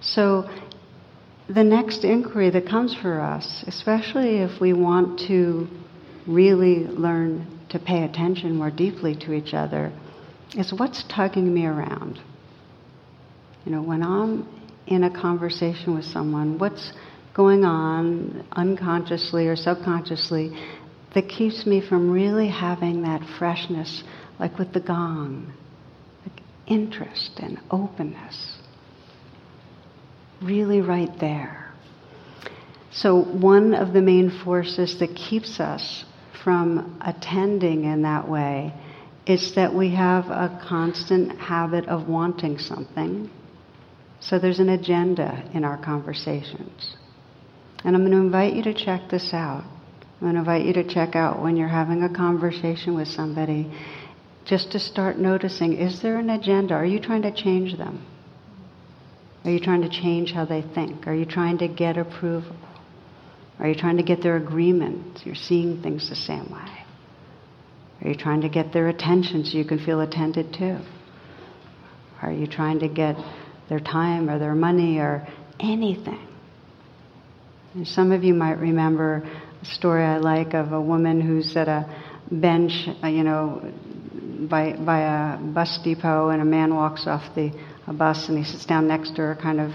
So, 0.00 0.48
the 1.48 1.64
next 1.64 2.04
inquiry 2.04 2.50
that 2.50 2.66
comes 2.66 2.94
for 2.94 3.20
us, 3.20 3.64
especially 3.66 4.38
if 4.38 4.60
we 4.60 4.72
want 4.72 5.18
to 5.26 5.66
really 6.26 6.86
learn 6.86 7.46
to 7.70 7.78
pay 7.78 8.04
attention 8.04 8.56
more 8.56 8.70
deeply 8.70 9.14
to 9.16 9.32
each 9.32 9.52
other, 9.52 9.92
is 10.56 10.72
what's 10.72 11.04
tugging 11.04 11.52
me 11.52 11.66
around? 11.66 12.20
You 13.64 13.72
know, 13.72 13.82
when 13.82 14.02
I'm 14.02 14.48
in 14.86 15.04
a 15.04 15.10
conversation 15.10 15.94
with 15.94 16.04
someone, 16.04 16.58
what's 16.58 16.92
going 17.34 17.64
on 17.64 18.44
unconsciously 18.52 19.46
or 19.46 19.56
subconsciously 19.56 20.56
that 21.14 21.28
keeps 21.28 21.66
me 21.66 21.80
from 21.86 22.10
really 22.10 22.48
having 22.48 23.02
that 23.02 23.22
freshness, 23.38 24.02
like 24.38 24.58
with 24.58 24.72
the 24.72 24.80
gong, 24.80 25.52
like 26.22 26.42
interest 26.66 27.32
and 27.38 27.58
openness. 27.70 28.59
Really, 30.42 30.80
right 30.80 31.10
there. 31.20 31.70
So, 32.92 33.22
one 33.22 33.74
of 33.74 33.92
the 33.92 34.00
main 34.00 34.30
forces 34.30 34.98
that 34.98 35.14
keeps 35.14 35.60
us 35.60 36.04
from 36.42 36.98
attending 37.04 37.84
in 37.84 38.02
that 38.02 38.28
way 38.28 38.72
is 39.26 39.54
that 39.54 39.74
we 39.74 39.94
have 39.94 40.26
a 40.26 40.60
constant 40.66 41.38
habit 41.38 41.86
of 41.88 42.08
wanting 42.08 42.58
something. 42.58 43.30
So, 44.20 44.38
there's 44.38 44.58
an 44.58 44.70
agenda 44.70 45.48
in 45.52 45.62
our 45.62 45.76
conversations. 45.76 46.96
And 47.84 47.94
I'm 47.94 48.02
going 48.02 48.12
to 48.12 48.18
invite 48.18 48.54
you 48.54 48.62
to 48.64 48.74
check 48.74 49.10
this 49.10 49.32
out. 49.32 49.64
I'm 49.64 50.20
going 50.20 50.34
to 50.34 50.40
invite 50.40 50.64
you 50.64 50.72
to 50.74 50.84
check 50.84 51.14
out 51.16 51.40
when 51.40 51.56
you're 51.56 51.68
having 51.68 52.02
a 52.02 52.12
conversation 52.12 52.94
with 52.94 53.08
somebody, 53.08 53.70
just 54.44 54.72
to 54.72 54.78
start 54.78 55.18
noticing 55.18 55.74
is 55.74 56.02
there 56.02 56.18
an 56.18 56.30
agenda? 56.30 56.74
Are 56.74 56.84
you 56.84 56.98
trying 56.98 57.22
to 57.22 57.32
change 57.32 57.76
them? 57.78 58.04
Are 59.44 59.50
you 59.50 59.60
trying 59.60 59.82
to 59.82 59.88
change 59.88 60.32
how 60.32 60.44
they 60.44 60.62
think? 60.62 61.06
Are 61.06 61.14
you 61.14 61.24
trying 61.24 61.58
to 61.58 61.68
get 61.68 61.96
approval? 61.96 62.56
Are 63.58 63.68
you 63.68 63.74
trying 63.74 63.96
to 63.96 64.02
get 64.02 64.22
their 64.22 64.36
agreement? 64.36 65.20
You're 65.24 65.34
seeing 65.34 65.82
things 65.82 66.08
the 66.08 66.16
same 66.16 66.50
way. 66.50 66.84
Are 68.02 68.08
you 68.08 68.14
trying 68.14 68.42
to 68.42 68.48
get 68.48 68.72
their 68.72 68.88
attention 68.88 69.44
so 69.44 69.58
you 69.58 69.64
can 69.64 69.84
feel 69.84 70.00
attended 70.00 70.52
to? 70.54 70.84
Are 72.22 72.32
you 72.32 72.46
trying 72.46 72.80
to 72.80 72.88
get 72.88 73.16
their 73.68 73.80
time 73.80 74.28
or 74.28 74.38
their 74.38 74.54
money 74.54 74.98
or 74.98 75.26
anything? 75.58 76.26
And 77.74 77.86
some 77.86 78.12
of 78.12 78.24
you 78.24 78.34
might 78.34 78.58
remember 78.58 79.28
a 79.62 79.64
story 79.64 80.02
I 80.02 80.18
like 80.18 80.54
of 80.54 80.72
a 80.72 80.80
woman 80.80 81.20
who's 81.20 81.56
at 81.56 81.68
a 81.68 81.86
bench, 82.30 82.72
uh, 83.02 83.06
you 83.06 83.22
know, 83.22 83.72
by, 84.48 84.72
by 84.72 85.00
a 85.00 85.36
bus 85.36 85.78
depot, 85.78 86.30
and 86.30 86.40
a 86.40 86.44
man 86.44 86.74
walks 86.74 87.06
off 87.06 87.34
the 87.34 87.52
bus 87.86 88.28
and 88.28 88.38
he 88.38 88.44
sits 88.44 88.64
down 88.64 88.86
next 88.86 89.16
to 89.16 89.22
her, 89.22 89.34
kind 89.34 89.60
of 89.60 89.72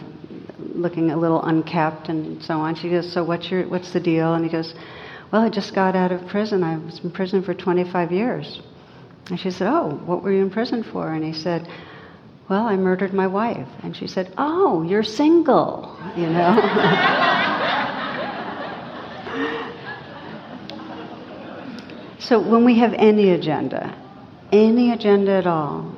looking 0.73 1.11
a 1.11 1.17
little 1.17 1.43
unkept 1.43 2.09
and 2.09 2.41
so 2.43 2.55
on. 2.55 2.75
She 2.75 2.89
goes, 2.89 3.11
"So 3.11 3.23
what's 3.23 3.49
your 3.49 3.67
what's 3.67 3.91
the 3.91 3.99
deal?" 3.99 4.33
And 4.33 4.43
he 4.43 4.51
goes, 4.51 4.73
"Well, 5.31 5.41
I 5.41 5.49
just 5.49 5.73
got 5.73 5.95
out 5.95 6.11
of 6.11 6.25
prison. 6.27 6.63
I 6.63 6.77
was 6.77 6.99
in 7.03 7.11
prison 7.11 7.43
for 7.43 7.53
25 7.53 8.11
years." 8.11 8.61
And 9.29 9.39
she 9.39 9.51
said, 9.51 9.67
"Oh, 9.67 9.89
what 10.05 10.23
were 10.23 10.31
you 10.31 10.41
in 10.41 10.49
prison 10.49 10.83
for?" 10.83 11.11
And 11.11 11.23
he 11.23 11.33
said, 11.33 11.67
"Well, 12.49 12.65
I 12.65 12.75
murdered 12.77 13.13
my 13.13 13.27
wife." 13.27 13.67
And 13.83 13.95
she 13.95 14.07
said, 14.07 14.33
"Oh, 14.37 14.83
you're 14.83 15.03
single," 15.03 15.97
you 16.15 16.29
know. 16.29 17.11
So 22.17 22.39
when 22.39 22.65
we 22.65 22.79
have 22.79 22.95
any 22.95 23.29
agenda, 23.29 23.95
any 24.63 24.91
agenda 24.91 25.31
at 25.33 25.47
all, 25.47 25.93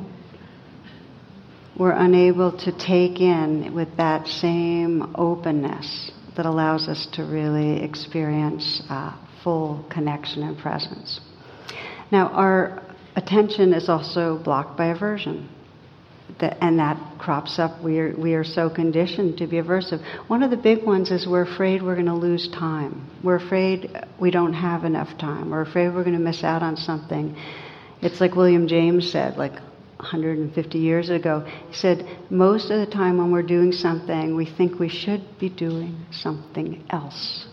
we're 1.77 1.91
unable 1.91 2.57
to 2.59 2.71
take 2.71 3.19
in 3.21 3.73
with 3.73 3.97
that 3.97 4.27
same 4.27 5.13
openness 5.15 6.11
that 6.35 6.45
allows 6.45 6.87
us 6.87 7.07
to 7.13 7.23
really 7.23 7.83
experience 7.83 8.81
uh, 8.89 9.15
full 9.43 9.85
connection 9.89 10.43
and 10.43 10.57
presence. 10.57 11.19
Now, 12.11 12.29
our 12.29 12.83
attention 13.15 13.73
is 13.73 13.89
also 13.89 14.37
blocked 14.43 14.77
by 14.77 14.87
aversion 14.87 15.49
that, 16.39 16.57
and 16.61 16.79
that 16.79 17.19
crops 17.19 17.59
up. 17.59 17.83
We 17.83 17.99
are, 17.99 18.15
we 18.17 18.33
are 18.33 18.43
so 18.43 18.69
conditioned 18.69 19.37
to 19.37 19.47
be 19.47 19.57
aversive. 19.57 20.03
One 20.27 20.43
of 20.43 20.51
the 20.51 20.57
big 20.57 20.83
ones 20.83 21.11
is 21.11 21.27
we're 21.27 21.43
afraid 21.43 21.81
we're 21.81 21.95
going 21.95 22.07
to 22.07 22.15
lose 22.15 22.49
time. 22.49 23.09
We're 23.23 23.35
afraid 23.35 23.89
we 24.19 24.31
don't 24.31 24.53
have 24.53 24.83
enough 24.83 25.17
time. 25.17 25.51
We're 25.51 25.61
afraid 25.61 25.89
we're 25.89 26.03
going 26.03 26.17
to 26.17 26.23
miss 26.23 26.43
out 26.43 26.63
on 26.63 26.77
something. 26.77 27.35
It's 28.01 28.21
like 28.21 28.35
William 28.35 28.67
James 28.67 29.11
said, 29.11 29.37
like, 29.37 29.53
150 29.97 30.77
years 30.77 31.09
ago. 31.09 31.41
He 31.69 31.73
said, 31.75 32.05
most 32.29 32.69
of 32.69 32.79
the 32.79 32.85
time 32.85 33.17
when 33.17 33.31
we're 33.31 33.41
doing 33.41 33.71
something, 33.71 34.35
we 34.35 34.45
think 34.45 34.79
we 34.79 34.89
should 34.89 35.39
be 35.39 35.49
doing 35.49 36.05
something 36.11 36.85
else. 36.89 37.47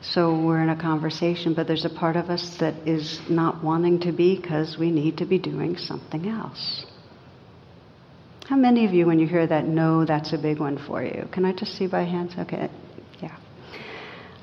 So 0.00 0.40
we're 0.40 0.62
in 0.62 0.70
a 0.70 0.80
conversation, 0.80 1.52
but 1.52 1.66
there's 1.66 1.84
a 1.84 1.90
part 1.90 2.16
of 2.16 2.30
us 2.30 2.56
that 2.58 2.74
is 2.86 3.20
not 3.28 3.62
wanting 3.62 4.00
to 4.00 4.12
be 4.12 4.36
because 4.36 4.78
we 4.78 4.90
need 4.90 5.18
to 5.18 5.26
be 5.26 5.38
doing 5.38 5.76
something 5.76 6.28
else. 6.28 6.86
How 8.46 8.56
many 8.56 8.84
of 8.86 8.94
you, 8.94 9.06
when 9.06 9.18
you 9.18 9.26
hear 9.26 9.46
that, 9.46 9.66
know 9.66 10.04
that's 10.04 10.32
a 10.32 10.38
big 10.38 10.60
one 10.60 10.78
for 10.78 11.02
you? 11.02 11.28
Can 11.32 11.44
I 11.44 11.52
just 11.52 11.76
see 11.76 11.88
by 11.88 12.04
hands? 12.04 12.34
Okay, 12.38 12.70
yeah. 13.20 13.36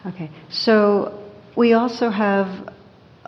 Okay, 0.05 0.29
so 0.49 1.23
we 1.55 1.71
also 1.71 2.09
have 2.09 2.72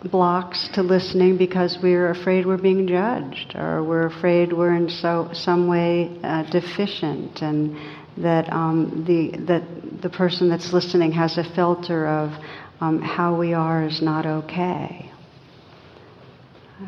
blocks 0.04 0.68
to 0.74 0.82
listening 0.82 1.38
because 1.38 1.78
we're 1.82 2.10
afraid 2.10 2.46
we're 2.46 2.58
being 2.58 2.86
judged 2.86 3.54
or 3.54 3.82
we're 3.82 4.06
afraid 4.06 4.52
we're 4.52 4.74
in 4.74 4.88
so, 4.88 5.30
some 5.32 5.68
way 5.68 6.10
uh, 6.22 6.42
deficient 6.50 7.40
and 7.40 7.76
that 8.18 8.50
um, 8.52 9.04
the, 9.06 9.38
that 9.46 10.02
the 10.02 10.10
person 10.10 10.48
that's 10.48 10.72
listening 10.72 11.12
has 11.12 11.38
a 11.38 11.44
filter 11.54 12.06
of 12.06 12.30
um, 12.80 13.00
how 13.00 13.38
we 13.38 13.54
are 13.54 13.86
is 13.86 14.02
not 14.02 14.26
okay. 14.26 15.10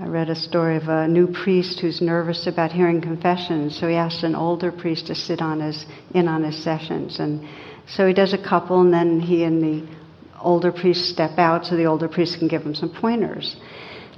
I 0.00 0.06
read 0.06 0.28
a 0.28 0.34
story 0.34 0.76
of 0.76 0.88
a 0.88 1.08
new 1.08 1.32
priest 1.32 1.80
who's 1.80 2.02
nervous 2.02 2.46
about 2.46 2.72
hearing 2.72 3.00
confessions, 3.00 3.78
so 3.78 3.88
he 3.88 3.94
asks 3.94 4.22
an 4.22 4.34
older 4.34 4.70
priest 4.70 5.06
to 5.06 5.14
sit 5.14 5.40
on 5.40 5.60
his 5.60 5.86
in 6.14 6.28
on 6.28 6.44
his 6.44 6.62
sessions, 6.62 7.18
and 7.20 7.48
so 7.86 8.06
he 8.06 8.12
does 8.12 8.34
a 8.34 8.38
couple, 8.38 8.82
and 8.82 8.92
then 8.92 9.18
he 9.18 9.44
and 9.44 9.62
the 9.62 9.97
older 10.40 10.72
priests 10.72 11.08
step 11.08 11.38
out 11.38 11.66
so 11.66 11.76
the 11.76 11.86
older 11.86 12.08
priest 12.08 12.38
can 12.38 12.48
give 12.48 12.62
him 12.62 12.74
some 12.74 12.90
pointers. 12.90 13.56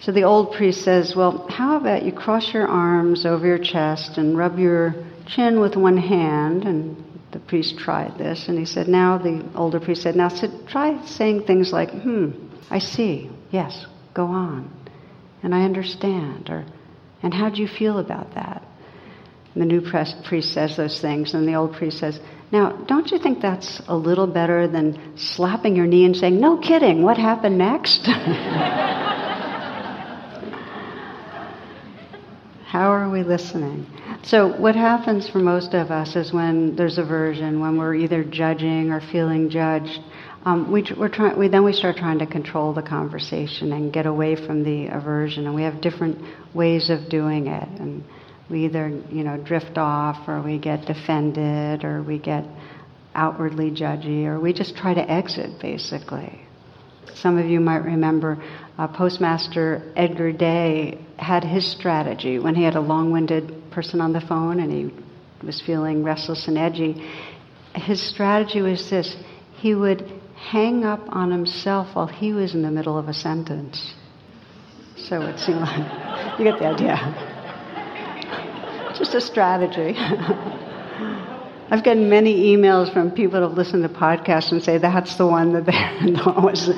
So 0.01 0.13
the 0.13 0.25
old 0.25 0.53
priest 0.53 0.83
says, 0.83 1.15
Well, 1.15 1.47
how 1.49 1.77
about 1.77 2.05
you 2.05 2.13
cross 2.13 2.55
your 2.55 2.67
arms 2.67 3.27
over 3.27 3.47
your 3.47 3.59
chest 3.59 4.17
and 4.17 4.37
rub 4.37 4.59
your 4.59 4.95
chin 5.27 5.61
with 5.61 5.77
one 5.77 5.99
hand? 5.99 6.65
And 6.65 7.05
the 7.33 7.39
priest 7.39 7.79
tried 7.79 8.17
this, 8.19 8.49
and 8.49 8.59
he 8.59 8.65
said, 8.65 8.89
Now, 8.89 9.19
the 9.19 9.45
older 9.55 9.79
priest 9.79 10.03
said, 10.03 10.17
Now 10.17 10.29
sit, 10.29 10.67
try 10.67 11.05
saying 11.05 11.45
things 11.45 11.73
like, 11.73 11.91
Hmm, 11.91 12.31
I 12.71 12.79
see, 12.79 13.31
yes, 13.51 13.87
go 14.15 14.27
on. 14.27 14.73
And 15.43 15.55
I 15.55 15.63
understand. 15.63 16.49
Or, 16.49 16.65
and 17.23 17.33
how 17.35 17.51
do 17.51 17.61
you 17.61 17.69
feel 17.69 17.99
about 17.99 18.35
that? 18.35 18.63
And 19.55 19.63
the 19.63 19.67
new 19.67 19.83
priest 19.83 20.53
says 20.53 20.77
those 20.77 21.01
things, 21.01 21.35
and 21.35 21.47
the 21.47 21.55
old 21.55 21.75
priest 21.75 21.99
says, 21.99 22.21
Now, 22.53 22.73
don't 22.73 23.11
you 23.13 23.19
think 23.19 23.41
that's 23.41 23.81
a 23.87 23.97
little 23.97 24.27
better 24.27 24.67
than 24.67 25.17
slapping 25.17 25.77
your 25.77 25.87
knee 25.87 26.05
and 26.05 26.17
saying, 26.17 26.41
No 26.41 26.59
kidding, 26.59 27.03
what 27.03 27.17
happened 27.17 27.59
next? 27.59 28.07
How 32.67 32.93
are 32.93 33.09
we 33.11 33.23
listening? 33.23 33.87
So, 34.23 34.49
what 34.49 34.77
happens 34.77 35.29
for 35.29 35.39
most 35.39 35.75
of 35.75 35.91
us 35.91 36.15
is 36.17 36.33
when 36.33 36.77
there's 36.77 36.99
aversion, 36.99 37.61
when 37.61 37.77
we're 37.79 37.95
either 37.95 38.23
judging 38.25 38.91
or 38.91 39.01
feeling 39.01 39.49
judged, 39.49 40.01
um, 40.45 40.71
we, 40.73 40.83
are 40.99 41.09
trying. 41.09 41.39
We 41.39 41.49
then 41.49 41.65
we 41.65 41.73
start 41.73 41.97
trying 41.97 42.19
to 42.21 42.27
control 42.27 42.73
the 42.73 42.83
conversation 42.83 43.73
and 43.73 43.93
get 43.93 44.07
away 44.07 44.37
from 44.37 44.63
the 44.63 44.87
aversion, 44.87 45.47
and 45.47 45.55
we 45.55 45.63
have 45.63 45.81
different 45.81 46.19
ways 46.55 46.91
of 46.91 47.09
doing 47.09 47.47
it. 47.47 47.69
And 47.81 48.05
we 48.51 48.65
either, 48.65 48.89
you 49.11 49.25
know, 49.25 49.37
drift 49.37 49.79
off, 49.79 50.29
or 50.29 50.43
we 50.43 50.59
get 50.59 50.87
defended, 50.87 51.85
or 51.85 52.03
we 52.03 52.19
get 52.19 52.45
outwardly 53.15 53.71
judgy, 53.71 54.27
or 54.27 54.41
we 54.41 54.53
just 54.53 54.77
try 54.77 54.93
to 54.93 55.11
exit, 55.11 55.61
basically. 55.61 56.41
Some 57.15 57.39
of 57.39 57.47
you 57.47 57.61
might 57.61 57.85
remember 57.85 58.43
uh, 58.79 58.89
Postmaster 58.89 59.93
Edgar 59.97 60.33
Day 60.33 60.99
had 61.19 61.45
his 61.45 61.71
strategy 61.71 62.39
when 62.39 62.55
he 62.55 62.63
had 62.63 62.77
a 62.77 62.81
long 62.81 63.13
winded 63.13 63.71
person 63.71 64.01
on 64.01 64.13
the 64.13 64.21
phone 64.21 64.59
and 64.59 64.73
he 64.73 64.91
was 65.47 65.61
feeling 65.61 66.03
restless 66.03 66.49
and 66.49 66.57
edgy. 66.57 67.07
His 67.75 68.01
strategy 68.01 68.63
was 68.63 68.89
this 68.89 69.17
he 69.59 69.75
would 69.75 70.11
hang 70.35 70.85
up 70.85 71.01
on 71.09 71.31
himself 71.31 71.95
while 71.95 72.07
he 72.07 72.33
was 72.33 72.55
in 72.55 72.63
the 72.63 72.71
middle 72.71 72.97
of 72.97 73.09
a 73.09 73.15
sentence. 73.15 73.95
So 74.97 75.21
it 75.23 75.39
seemed 75.39 75.61
like 75.61 76.39
you 76.39 76.45
get 76.45 76.59
the 76.59 76.67
idea. 76.67 77.30
Just 79.01 79.15
a 79.15 79.21
strategy. 79.21 79.99
I've 81.73 81.83
gotten 81.83 82.09
many 82.09 82.55
emails 82.55 82.93
from 82.93 83.11
people 83.11 83.41
who 83.41 83.49
have 83.49 83.57
listened 83.57 83.83
to 83.83 83.89
podcasts 83.89 84.53
and 84.53 84.63
say 84.63 84.79
that's 84.79 85.17
the 85.17 85.27
one 85.27 85.53
that 85.55 85.67
they 85.67 86.13
was 86.27 86.69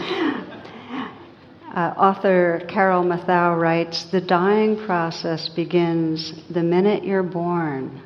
uh, 1.74 1.94
author 1.96 2.60
Carol 2.68 3.02
Matthau 3.02 3.58
writes 3.58 4.04
The 4.04 4.20
dying 4.20 4.84
process 4.86 5.48
begins 5.48 6.32
the 6.50 6.62
minute 6.62 7.04
you're 7.04 7.22
born, 7.22 8.02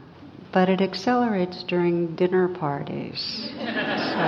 but 0.52 0.68
it 0.68 0.80
accelerates 0.80 1.64
during 1.64 2.14
dinner 2.14 2.48
parties. 2.48 3.50
So, 3.58 4.24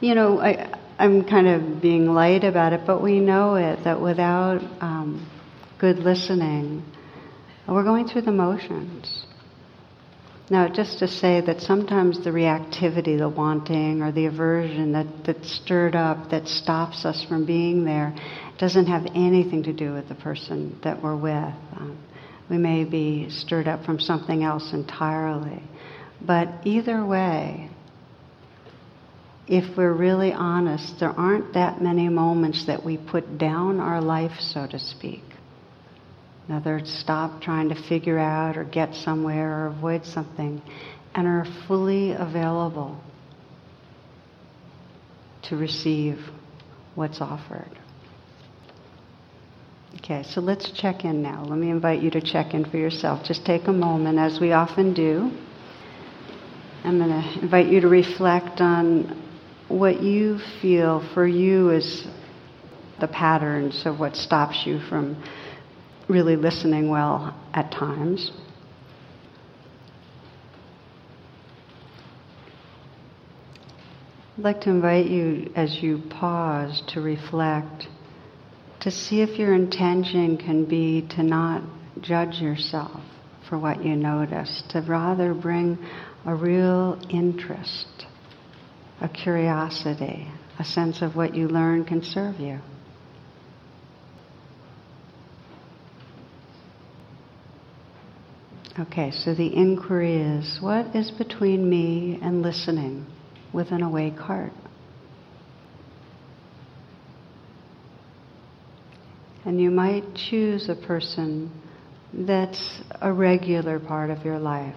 you 0.00 0.14
know, 0.14 0.40
I, 0.40 0.78
I'm 0.98 1.24
kind 1.24 1.46
of 1.46 1.82
being 1.82 2.06
light 2.14 2.44
about 2.44 2.72
it, 2.72 2.82
but 2.86 3.02
we 3.02 3.20
know 3.20 3.56
it 3.56 3.84
that 3.84 4.00
without 4.00 4.62
um, 4.80 5.28
good 5.78 5.98
listening, 5.98 6.82
we're 7.74 7.84
going 7.84 8.08
through 8.08 8.22
the 8.22 8.32
motions. 8.32 9.24
Now, 10.50 10.68
just 10.68 11.00
to 11.00 11.08
say 11.08 11.42
that 11.42 11.60
sometimes 11.60 12.24
the 12.24 12.30
reactivity, 12.30 13.18
the 13.18 13.28
wanting, 13.28 14.00
or 14.00 14.12
the 14.12 14.26
aversion 14.26 14.92
that, 14.92 15.06
that's 15.26 15.52
stirred 15.52 15.94
up 15.94 16.30
that 16.30 16.48
stops 16.48 17.04
us 17.04 17.22
from 17.28 17.44
being 17.44 17.84
there 17.84 18.14
doesn't 18.58 18.86
have 18.86 19.06
anything 19.14 19.62
to 19.64 19.72
do 19.74 19.92
with 19.92 20.08
the 20.08 20.14
person 20.14 20.78
that 20.82 21.02
we're 21.02 21.16
with. 21.16 21.54
Um, 21.76 21.98
we 22.48 22.56
may 22.56 22.84
be 22.84 23.28
stirred 23.28 23.68
up 23.68 23.84
from 23.84 24.00
something 24.00 24.42
else 24.42 24.72
entirely. 24.72 25.62
But 26.20 26.48
either 26.64 27.04
way, 27.04 27.68
if 29.46 29.76
we're 29.76 29.92
really 29.92 30.32
honest, 30.32 30.98
there 30.98 31.10
aren't 31.10 31.54
that 31.54 31.82
many 31.82 32.08
moments 32.08 32.66
that 32.66 32.84
we 32.84 32.96
put 32.96 33.36
down 33.36 33.80
our 33.80 34.00
life, 34.00 34.40
so 34.40 34.66
to 34.66 34.78
speak. 34.78 35.22
In 36.48 36.54
other 36.54 36.76
words, 36.76 36.90
stop 36.90 37.42
trying 37.42 37.68
to 37.68 37.74
figure 37.88 38.18
out 38.18 38.56
or 38.56 38.64
get 38.64 38.94
somewhere 38.94 39.64
or 39.64 39.66
avoid 39.66 40.06
something 40.06 40.62
and 41.14 41.26
are 41.26 41.46
fully 41.66 42.12
available 42.12 42.98
to 45.42 45.56
receive 45.56 46.18
what's 46.94 47.20
offered. 47.20 47.70
Okay, 49.96 50.22
so 50.22 50.40
let's 50.40 50.70
check 50.72 51.04
in 51.04 51.22
now. 51.22 51.44
Let 51.44 51.58
me 51.58 51.70
invite 51.70 52.00
you 52.00 52.10
to 52.12 52.20
check 52.20 52.54
in 52.54 52.64
for 52.70 52.78
yourself. 52.78 53.26
Just 53.26 53.44
take 53.44 53.66
a 53.68 53.72
moment, 53.72 54.18
as 54.18 54.40
we 54.40 54.52
often 54.52 54.94
do. 54.94 55.30
I'm 56.84 56.98
going 56.98 57.10
to 57.10 57.42
invite 57.42 57.66
you 57.66 57.80
to 57.80 57.88
reflect 57.88 58.60
on 58.60 59.22
what 59.68 60.02
you 60.02 60.38
feel 60.62 61.06
for 61.12 61.26
you 61.26 61.70
is 61.70 62.06
the 63.00 63.08
patterns 63.08 63.82
of 63.84 63.98
what 64.00 64.16
stops 64.16 64.62
you 64.64 64.80
from 64.88 65.22
really 66.08 66.36
listening 66.36 66.88
well 66.88 67.34
at 67.52 67.70
times. 67.70 68.30
I'd 74.38 74.44
like 74.44 74.60
to 74.62 74.70
invite 74.70 75.06
you, 75.06 75.50
as 75.56 75.82
you 75.82 76.00
pause, 76.10 76.82
to 76.94 77.00
reflect, 77.00 77.88
to 78.80 78.90
see 78.90 79.20
if 79.20 79.38
your 79.38 79.52
intention 79.52 80.36
can 80.36 80.64
be 80.64 81.06
to 81.16 81.24
not 81.24 81.62
judge 82.00 82.40
yourself 82.40 83.00
for 83.48 83.58
what 83.58 83.84
you 83.84 83.96
notice, 83.96 84.62
to 84.70 84.80
rather 84.82 85.34
bring 85.34 85.76
a 86.24 86.34
real 86.34 87.00
interest, 87.10 88.06
a 89.00 89.08
curiosity, 89.08 90.28
a 90.58 90.64
sense 90.64 91.02
of 91.02 91.16
what 91.16 91.34
you 91.34 91.48
learn 91.48 91.84
can 91.84 92.02
serve 92.02 92.38
you. 92.38 92.60
Okay, 98.80 99.10
so 99.10 99.34
the 99.34 99.56
inquiry 99.56 100.18
is 100.18 100.58
what 100.60 100.94
is 100.94 101.10
between 101.10 101.68
me 101.68 102.16
and 102.22 102.42
listening 102.42 103.06
with 103.52 103.72
an 103.72 103.82
awake 103.82 104.16
heart? 104.16 104.52
And 109.44 109.60
you 109.60 109.72
might 109.72 110.04
choose 110.14 110.68
a 110.68 110.76
person 110.76 111.50
that's 112.12 112.80
a 113.00 113.12
regular 113.12 113.80
part 113.80 114.10
of 114.10 114.24
your 114.24 114.38
life. 114.38 114.76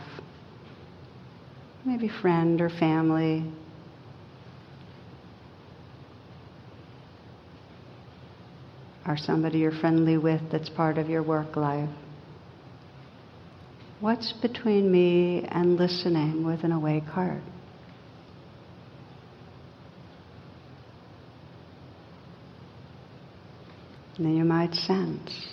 Maybe 1.85 2.09
friend 2.09 2.59
or 2.59 2.69
family. 2.69 3.45
Or 9.05 9.15
somebody 9.15 9.59
you're 9.59 9.79
friendly 9.79 10.17
with 10.17 10.41
that's 10.51 10.69
part 10.69 10.97
of 10.97 11.07
your 11.07 11.21
work 11.21 11.55
life. 11.55 11.89
What's 14.01 14.33
between 14.33 14.91
me 14.91 15.45
and 15.47 15.77
listening 15.77 16.43
with 16.43 16.63
an 16.63 16.71
awake 16.71 17.03
heart? 17.03 17.43
Then 24.17 24.35
you 24.35 24.43
might 24.43 24.73
sense, 24.73 25.47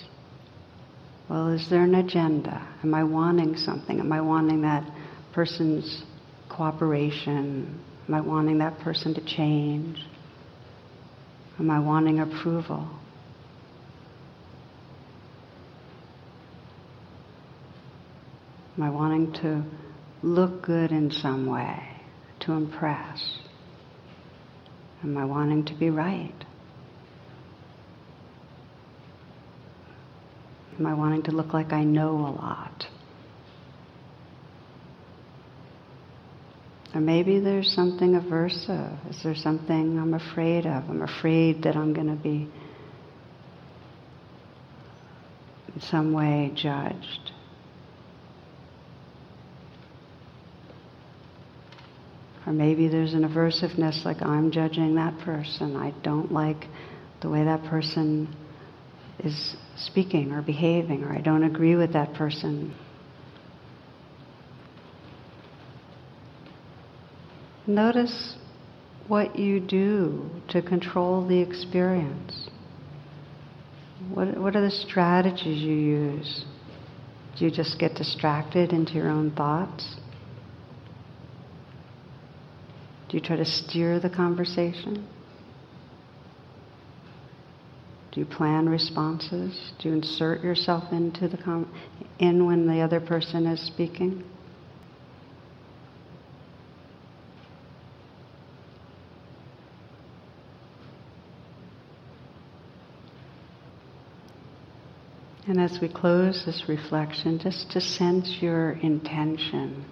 well, 1.29 1.49
is 1.49 1.69
there 1.69 1.83
an 1.83 1.95
agenda? 1.95 2.67
Am 2.83 2.95
I 2.95 3.05
wanting 3.05 3.55
something? 3.55 4.01
Am 4.01 4.11
I 4.11 4.23
wanting 4.23 4.63
that 4.63 4.91
person's 5.35 6.03
cooperation? 6.49 7.79
Am 8.09 8.15
I 8.15 8.23
wanting 8.23 8.57
that 8.59 8.79
person 8.79 9.13
to 9.13 9.25
change? 9.27 9.99
Am 11.59 11.71
I 11.71 11.81
wanting 11.81 12.21
approval? 12.21 12.98
Am 18.79 18.85
I 18.85 18.91
wanting 18.91 19.33
to 19.43 19.65
look 20.23 20.63
good 20.63 20.93
in 20.93 21.11
some 21.11 21.47
way, 21.47 21.83
to 22.41 22.53
impress? 22.53 23.39
Am 25.03 25.19
I 25.19 25.25
wanting 25.25 25.65
to 25.65 25.75
be 25.75 25.91
right? 25.91 26.45
Am 30.79 30.87
I 30.87 30.95
wanting 30.95 31.25
to 31.25 31.33
look 31.33 31.53
like 31.53 31.73
I 31.73 31.83
know 31.83 32.11
a 32.11 32.31
lot? 32.31 32.87
Or 36.95 37.01
maybe 37.01 37.41
there's 37.41 37.73
something 37.73 38.13
aversive. 38.13 39.11
Is 39.11 39.21
there 39.25 39.35
something 39.35 39.99
I'm 39.99 40.15
afraid 40.15 40.67
of? 40.67 40.89
I'm 40.89 41.03
afraid 41.03 41.65
that 41.65 41.75
I'm 41.75 41.93
going 41.93 42.17
to 42.17 42.23
be 42.23 42.49
in 45.75 45.81
some 45.81 46.13
way 46.13 46.53
judged. 46.55 47.33
Or 52.49 52.53
maybe 52.53 52.89
there's 52.89 53.13
an 53.13 53.29
aversiveness 53.29 54.07
like 54.07 54.23
I'm 54.23 54.51
judging 54.51 54.95
that 54.95 55.19
person. 55.19 55.77
I 55.77 55.93
don't 56.03 56.33
like 56.33 56.65
the 57.21 57.29
way 57.29 57.45
that 57.45 57.63
person 57.65 58.35
is 59.19 59.55
speaking 59.77 60.33
or 60.33 60.41
behaving, 60.41 61.05
or 61.05 61.13
I 61.13 61.21
don't 61.21 61.43
agree 61.43 61.77
with 61.77 61.93
that 61.93 62.15
person. 62.15 62.75
Notice 67.67 68.39
what 69.09 69.39
you 69.39 69.61
do 69.61 70.31
to 70.49 70.63
control 70.63 71.29
the 71.29 71.39
experience. 71.39 72.49
What, 74.11 74.39
what 74.39 74.57
are 74.57 74.63
the 74.63 74.71
strategies 74.71 75.61
you 75.61 75.75
use? 75.75 76.47
Do 77.39 77.45
you 77.45 77.51
just 77.51 77.79
get 77.79 77.95
distracted 77.95 78.73
into 78.73 78.95
your 78.95 79.11
own 79.11 79.33
thoughts? 79.33 79.97
Do 83.09 83.17
you 83.17 83.23
try 83.23 83.37
to 83.37 83.45
steer 83.45 83.99
the 83.99 84.11
conversation? 84.11 85.07
Do 88.13 88.21
you 88.21 88.27
plan 88.27 88.69
responses? 88.69 89.73
Do 89.79 89.89
you 89.89 89.95
insert 89.95 90.43
yourself 90.43 90.93
into 90.93 91.27
the 91.29 91.39
com- 91.39 91.73
in 92.19 92.45
when 92.45 92.67
the 92.67 92.81
other 92.81 93.01
person 93.01 93.47
is 93.47 93.61
speaking? 93.67 94.25
And 105.47 105.59
as 105.59 105.79
we 105.81 105.89
close 105.89 106.43
this 106.45 106.65
reflection, 106.69 107.39
just 107.39 107.71
to 107.71 107.81
sense 107.81 108.37
your 108.43 108.73
intention 108.83 109.87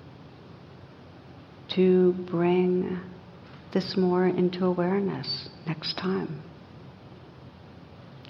to 1.74 2.14
bring 2.30 3.00
this 3.72 3.94
more 3.96 4.26
into 4.26 4.64
awareness 4.64 5.48
next 5.66 5.96
time 5.98 6.42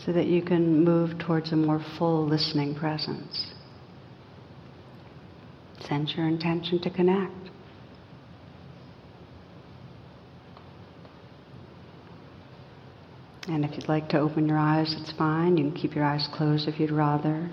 so 0.04 0.12
that 0.12 0.26
you 0.26 0.42
can 0.42 0.84
move 0.84 1.18
towards 1.18 1.52
a 1.52 1.56
more 1.56 1.84
full 1.98 2.26
listening 2.26 2.74
presence. 2.74 3.52
Sense 5.80 6.14
your 6.16 6.26
intention 6.26 6.80
to 6.80 6.90
connect. 6.90 7.32
And 13.48 13.64
if 13.64 13.76
you'd 13.76 13.88
like 13.88 14.08
to 14.08 14.18
open 14.18 14.48
your 14.48 14.58
eyes, 14.58 14.94
it's 14.98 15.12
fine. 15.16 15.56
You 15.56 15.70
can 15.70 15.72
keep 15.72 15.94
your 15.94 16.04
eyes 16.04 16.28
closed 16.34 16.66
if 16.66 16.80
you'd 16.80 16.90
rather. 16.90 17.48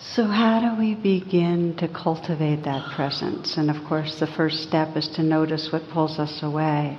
So, 0.00 0.26
how 0.26 0.60
do 0.60 0.80
we 0.80 0.94
begin 0.94 1.74
to 1.78 1.88
cultivate 1.88 2.62
that 2.62 2.94
presence? 2.94 3.56
And 3.56 3.68
of 3.68 3.84
course, 3.88 4.20
the 4.20 4.28
first 4.28 4.62
step 4.62 4.96
is 4.96 5.08
to 5.16 5.24
notice 5.24 5.72
what 5.72 5.82
pulls 5.92 6.20
us 6.20 6.40
away. 6.40 6.96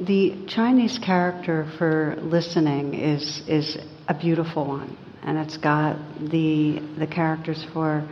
The 0.00 0.44
Chinese 0.48 0.98
character 0.98 1.70
for 1.78 2.16
listening 2.18 2.94
is, 2.94 3.42
is 3.46 3.78
a 4.08 4.14
beautiful 4.14 4.66
one, 4.66 4.98
and 5.22 5.38
it's 5.38 5.56
got 5.56 5.96
the, 6.18 6.80
the 6.98 7.06
characters 7.06 7.64
for, 7.72 8.08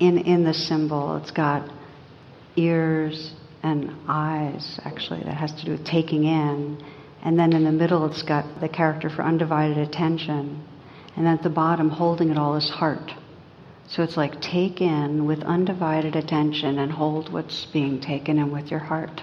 in, 0.00 0.18
in 0.18 0.42
the 0.42 0.54
symbol, 0.54 1.16
it's 1.18 1.30
got 1.30 1.70
ears 2.56 3.32
and 3.62 3.92
eyes, 4.08 4.80
actually, 4.84 5.22
that 5.22 5.34
has 5.34 5.52
to 5.52 5.64
do 5.64 5.70
with 5.70 5.86
taking 5.86 6.24
in. 6.24 6.84
And 7.22 7.38
then 7.38 7.52
in 7.52 7.62
the 7.62 7.72
middle, 7.72 8.04
it's 8.10 8.22
got 8.22 8.60
the 8.60 8.68
character 8.68 9.08
for 9.08 9.22
undivided 9.22 9.78
attention 9.78 10.64
and 11.16 11.28
at 11.28 11.42
the 11.42 11.50
bottom, 11.50 11.90
holding 11.90 12.30
it 12.30 12.38
all 12.38 12.56
is 12.56 12.68
heart. 12.68 13.10
So 13.88 14.02
it's 14.02 14.16
like 14.16 14.40
take 14.40 14.80
in 14.80 15.26
with 15.26 15.42
undivided 15.42 16.16
attention 16.16 16.78
and 16.78 16.90
hold 16.90 17.32
what's 17.32 17.66
being 17.66 18.00
taken 18.00 18.38
in 18.38 18.50
with 18.50 18.70
your 18.70 18.80
heart. 18.80 19.20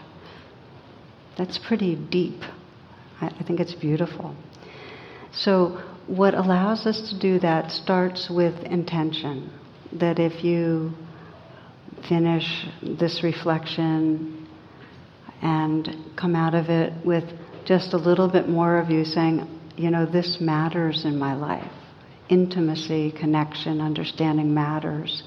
That's 1.38 1.58
pretty 1.58 1.96
deep. 1.96 2.42
I, 3.20 3.28
I 3.28 3.44
think 3.44 3.60
it's 3.60 3.74
beautiful. 3.74 4.36
So, 5.34 5.82
what 6.08 6.34
allows 6.34 6.86
us 6.86 7.10
to 7.12 7.20
do 7.20 7.40
that 7.40 7.72
starts 7.72 8.30
with 8.30 8.64
intention. 8.64 9.52
That 9.94 10.20
if 10.20 10.44
you 10.44 10.92
finish 12.08 12.66
this 12.82 13.22
reflection 13.24 14.48
and 15.42 15.88
come 16.18 16.36
out 16.36 16.54
of 16.54 16.70
it 16.70 16.94
with 17.06 17.24
just 17.66 17.94
a 17.94 17.98
little 17.98 18.30
bit 18.30 18.50
more 18.50 18.78
of 18.78 18.90
you 18.90 19.06
saying, 19.06 19.48
you 19.78 19.90
know, 19.90 20.06
this 20.06 20.38
matters 20.42 21.06
in 21.06 21.18
my 21.18 21.34
life 21.34 21.72
intimacy, 22.32 23.12
connection, 23.12 23.82
understanding 23.82 24.54
matters. 24.54 25.22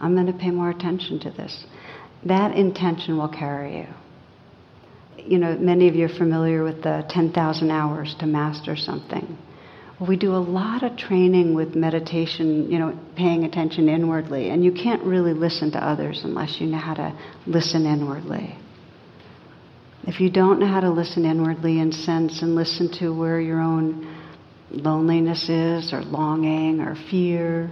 I'm 0.00 0.14
going 0.14 0.28
to 0.28 0.32
pay 0.32 0.50
more 0.50 0.70
attention 0.70 1.18
to 1.20 1.30
this. 1.30 1.66
That 2.24 2.56
intention 2.56 3.18
will 3.18 3.28
carry 3.28 3.78
you. 3.78 3.86
You 5.18 5.38
know, 5.38 5.56
many 5.58 5.88
of 5.88 5.96
you 5.96 6.06
are 6.06 6.16
familiar 6.16 6.62
with 6.62 6.82
the 6.82 7.04
10,000 7.10 7.70
hours 7.70 8.14
to 8.20 8.26
master 8.26 8.76
something. 8.76 9.36
Well, 9.98 10.08
we 10.08 10.16
do 10.16 10.34
a 10.34 10.38
lot 10.38 10.82
of 10.82 10.96
training 10.96 11.54
with 11.54 11.74
meditation, 11.74 12.70
you 12.70 12.78
know, 12.78 12.98
paying 13.16 13.44
attention 13.44 13.88
inwardly, 13.88 14.50
and 14.50 14.64
you 14.64 14.70
can't 14.70 15.02
really 15.02 15.32
listen 15.32 15.72
to 15.72 15.78
others 15.78 16.20
unless 16.22 16.60
you 16.60 16.66
know 16.66 16.78
how 16.78 16.94
to 16.94 17.18
listen 17.46 17.86
inwardly. 17.86 18.56
If 20.06 20.20
you 20.20 20.30
don't 20.30 20.60
know 20.60 20.66
how 20.68 20.80
to 20.80 20.90
listen 20.90 21.24
inwardly 21.24 21.80
and 21.80 21.92
sense 21.92 22.42
and 22.42 22.54
listen 22.54 22.92
to 23.00 23.12
where 23.18 23.40
your 23.40 23.60
own 23.60 24.15
loneliness 24.70 25.48
is, 25.48 25.92
or 25.92 26.02
longing, 26.02 26.80
or 26.80 26.96
fear, 27.10 27.70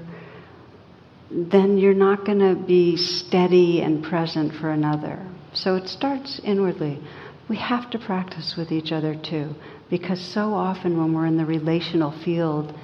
then 1.31 1.79
you're 1.79 1.95
not 1.95 2.25
going 2.25 2.39
to 2.39 2.55
be 2.55 2.97
steady 2.97 3.81
and 3.81 4.05
present 4.05 4.55
for 4.55 4.71
another. 4.71 5.27
So 5.53 5.77
it 5.77 5.89
starts 5.89 6.41
inwardly. 6.45 7.01
We 7.49 7.57
have 7.57 7.91
to 7.91 7.99
practice 7.99 8.55
with 8.57 8.73
each 8.73 8.93
other 8.93 9.15
too, 9.15 9.55
because 9.91 10.21
so 10.21 10.55
often 10.55 10.99
when 10.99 11.13
we're 11.13 11.27
in 11.27 11.37
the 11.37 11.45
relational 11.45 12.13
field, 12.25 12.75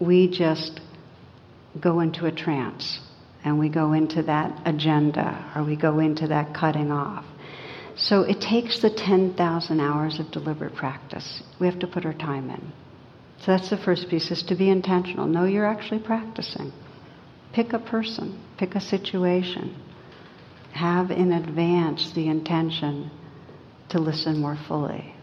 we 0.00 0.28
just 0.28 0.80
go 1.80 2.00
into 2.00 2.26
a 2.26 2.32
trance 2.32 3.00
and 3.44 3.58
we 3.58 3.68
go 3.68 3.92
into 3.92 4.22
that 4.24 4.60
agenda 4.66 5.52
or 5.56 5.64
we 5.64 5.76
go 5.76 5.98
into 5.98 6.28
that 6.28 6.54
cutting 6.54 6.90
off. 6.90 7.24
So 7.96 8.22
it 8.22 8.40
takes 8.40 8.80
the 8.80 8.90
10,000 8.90 9.80
hours 9.80 10.18
of 10.18 10.30
deliberate 10.30 10.74
practice. 10.74 11.42
We 11.60 11.66
have 11.66 11.78
to 11.80 11.86
put 11.86 12.04
our 12.04 12.14
time 12.14 12.50
in. 12.50 12.72
So 13.44 13.50
that's 13.50 13.70
the 13.70 13.76
first 13.76 14.08
piece 14.08 14.30
is 14.30 14.44
to 14.44 14.54
be 14.54 14.70
intentional. 14.70 15.26
Know 15.26 15.46
you're 15.46 15.66
actually 15.66 16.00
practicing. 16.00 16.72
Pick 17.52 17.72
a 17.72 17.78
person, 17.80 18.40
pick 18.56 18.76
a 18.76 18.80
situation. 18.80 19.82
Have 20.74 21.10
in 21.10 21.32
advance 21.32 22.12
the 22.14 22.28
intention 22.28 23.10
to 23.88 23.98
listen 23.98 24.40
more 24.40 24.56
fully. 24.68 25.14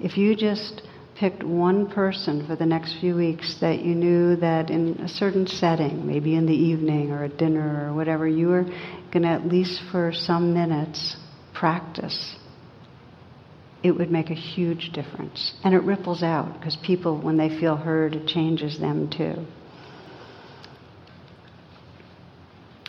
If 0.00 0.18
you 0.18 0.34
just 0.34 0.82
picked 1.16 1.44
one 1.44 1.88
person 1.88 2.44
for 2.44 2.56
the 2.56 2.66
next 2.66 2.98
few 2.98 3.14
weeks 3.14 3.60
that 3.60 3.78
you 3.78 3.94
knew 3.94 4.34
that 4.36 4.68
in 4.68 4.94
a 5.00 5.08
certain 5.08 5.46
setting, 5.46 6.04
maybe 6.04 6.34
in 6.34 6.44
the 6.44 6.52
evening 6.52 7.12
or 7.12 7.22
at 7.22 7.38
dinner 7.38 7.88
or 7.88 7.94
whatever, 7.94 8.26
you 8.26 8.48
were 8.48 8.64
going 9.12 9.22
to 9.22 9.28
at 9.28 9.46
least 9.46 9.80
for 9.92 10.12
some 10.12 10.52
minutes 10.52 11.16
practice 11.54 12.34
it 13.84 13.94
would 13.94 14.10
make 14.10 14.30
a 14.30 14.34
huge 14.34 14.92
difference. 14.92 15.52
And 15.62 15.74
it 15.74 15.82
ripples 15.82 16.22
out 16.22 16.58
because 16.58 16.74
people, 16.74 17.20
when 17.20 17.36
they 17.36 17.50
feel 17.50 17.76
heard, 17.76 18.16
it 18.16 18.26
changes 18.26 18.78
them 18.80 19.10
too. 19.10 19.44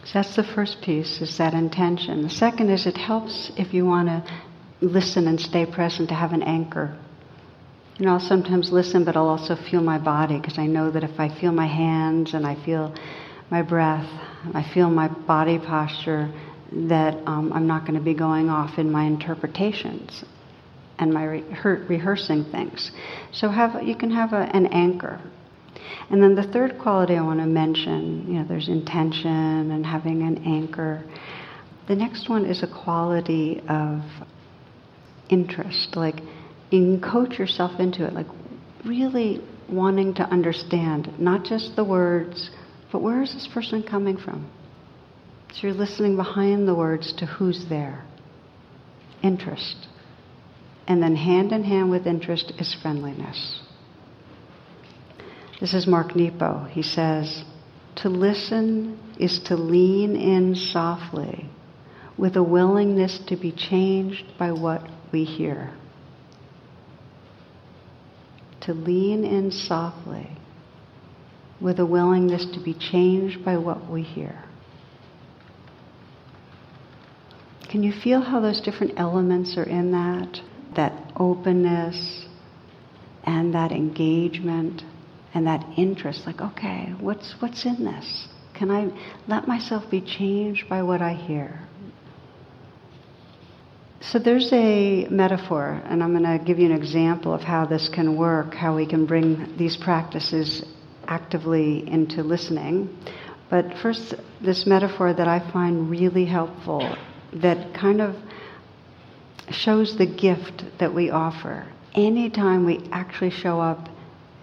So 0.06 0.12
that's 0.14 0.38
the 0.38 0.44
first 0.44 0.82
piece, 0.82 1.20
is 1.20 1.38
that 1.38 1.54
intention. 1.54 2.22
The 2.22 2.30
second 2.30 2.70
is 2.70 2.88
it 2.88 2.96
helps 2.96 3.52
if 3.58 3.74
you 3.74 3.86
want 3.86 4.08
to 4.08 4.24
listen 4.80 5.28
and 5.28 5.40
stay 5.40 5.66
present 5.66 6.08
to 6.10 6.16
have 6.16 6.32
an 6.32 6.44
anchor. 6.44 6.98
You 8.00 8.06
know, 8.06 8.14
I'll 8.14 8.20
sometimes 8.22 8.72
listen, 8.72 9.04
but 9.04 9.18
I'll 9.18 9.28
also 9.28 9.58
feel 9.58 9.82
my 9.82 9.98
body 9.98 10.40
because 10.40 10.58
I 10.58 10.66
know 10.66 10.92
that 10.92 11.04
if 11.04 11.20
I 11.20 11.28
feel 11.28 11.52
my 11.52 11.68
hands 11.68 12.34
and 12.34 12.48
I 12.48 12.56
feel 12.64 12.96
my 13.52 13.64
breath, 13.64 14.08
I 14.54 14.64
feel 14.74 14.90
my 14.90 15.10
body 15.10 15.60
posture, 15.60 16.32
that 16.72 17.16
um, 17.28 17.52
I'm 17.52 17.68
not 17.68 17.82
going 17.82 18.00
to 18.00 18.04
be 18.04 18.14
going 18.14 18.50
off 18.50 18.78
in 18.78 18.92
my 18.92 19.04
interpretations 19.04 20.24
and 21.00 21.14
my 21.14 21.24
re- 21.26 21.44
rehearsing 21.64 22.46
things. 22.52 22.92
So 23.32 23.50
have 23.50 23.84
you 23.84 23.96
can 23.96 24.12
have 24.12 24.34
a, 24.34 24.50
an 24.56 24.68
anchor. 24.68 25.20
And 26.10 26.22
then 26.22 26.36
the 26.36 26.44
third 26.44 26.78
quality 26.80 27.16
I 27.16 27.22
want 27.22 27.40
to 27.40 27.46
mention, 27.46 28.26
you 28.28 28.40
know, 28.40 28.46
there's 28.48 28.70
intention 28.70 29.72
and 29.72 29.86
having 29.86 30.22
an 30.22 30.44
anchor. 30.46 31.04
The 31.88 31.96
next 31.96 32.30
one 32.30 32.46
is 32.46 32.64
a 32.64 32.68
quality 32.68 33.62
of 33.68 34.02
interest, 35.30 35.96
like 35.96 36.16
you 36.72 37.00
coach 37.00 37.40
yourself 37.40 37.80
into 37.80 38.06
it, 38.06 38.14
like 38.14 38.28
really 38.86 39.42
wanting 39.70 40.14
to 40.16 40.24
understand 40.24 41.20
not 41.20 41.44
just 41.44 41.76
the 41.76 41.84
words, 41.84 42.52
but 42.92 43.02
where 43.02 43.22
is 43.24 43.34
this 43.34 43.48
person 43.52 43.82
coming 43.84 44.18
from? 44.18 44.50
So 45.54 45.68
you're 45.68 45.74
listening 45.74 46.16
behind 46.16 46.68
the 46.68 46.76
words 46.76 47.14
to 47.18 47.26
who's 47.26 47.66
there. 47.70 48.04
Interest. 49.24 49.88
And 50.88 51.02
then 51.02 51.16
hand 51.16 51.52
in 51.52 51.64
hand 51.64 51.90
with 51.90 52.06
interest 52.06 52.54
is 52.60 52.76
friendliness. 52.82 53.62
This 55.60 55.74
is 55.74 55.88
Mark 55.88 56.16
Nepo. 56.16 56.66
He 56.66 56.84
says, 56.84 57.44
To 57.98 58.10
listen 58.10 59.00
is 59.20 59.40
to 59.46 59.56
lean 59.56 60.16
in 60.16 60.56
softly 60.56 61.50
with 62.18 62.36
a 62.36 62.44
willingness 62.44 63.20
to 63.28 63.36
be 63.36 63.52
changed 63.52 64.26
by 64.38 64.52
what 64.52 64.82
we 65.12 65.24
hear. 65.24 65.74
To 68.62 68.74
lean 68.74 69.24
in 69.24 69.52
softly 69.52 70.38
with 71.62 71.80
a 71.80 71.86
willingness 71.86 72.46
to 72.54 72.64
be 72.64 72.74
changed 72.74 73.44
by 73.44 73.58
what 73.58 73.90
we 73.90 74.02
hear. 74.04 74.44
Can 77.70 77.84
you 77.84 77.92
feel 77.92 78.22
how 78.22 78.40
those 78.40 78.62
different 78.62 78.94
elements 78.98 79.58
are 79.58 79.64
in 79.64 79.92
that? 79.92 80.42
That 80.76 81.12
openness 81.18 82.26
and 83.24 83.54
that 83.54 83.72
engagement 83.72 84.84
and 85.34 85.48
that 85.48 85.66
interest. 85.78 86.26
Like, 86.26 86.42
okay, 86.42 86.94
what's, 87.00 87.36
what's 87.40 87.66
in 87.66 87.84
this? 87.86 88.28
Can 88.54 88.72
I 88.72 88.90
let 89.28 89.48
myself 89.48 89.90
be 89.90 90.02
changed 90.02 90.70
by 90.70 90.84
what 90.84 91.02
I 91.02 91.14
hear? 91.14 91.60
So 94.02 94.20
there's 94.20 94.54
a 94.54 95.08
metaphor, 95.10 95.82
and 95.86 96.04
I'm 96.04 96.12
going 96.12 96.40
to 96.40 96.44
give 96.44 96.60
you 96.60 96.68
an 96.68 96.78
example 96.78 97.34
of 97.34 97.42
how 97.42 97.66
this 97.66 97.90
can 97.90 98.16
work, 98.16 98.54
how 98.54 98.76
we 98.76 98.86
can 98.86 99.06
bring 99.06 99.58
these 99.58 99.76
practices 99.76 100.64
actively 101.08 101.90
into 101.90 102.22
listening. 102.22 102.96
But 103.50 103.66
first, 103.82 104.14
this 104.42 104.66
metaphor 104.68 105.14
that 105.14 105.28
I 105.28 105.40
find 105.52 105.90
really 105.90 106.26
helpful 106.26 106.96
that 107.34 107.74
kind 107.74 108.00
of 108.00 108.16
shows 109.52 109.98
the 109.98 110.06
gift 110.06 110.64
that 110.80 110.94
we 110.94 111.10
offer. 111.10 111.68
Anytime 111.94 112.66
we 112.66 112.88
actually 112.92 113.32
show 113.32 113.60
up 113.60 113.90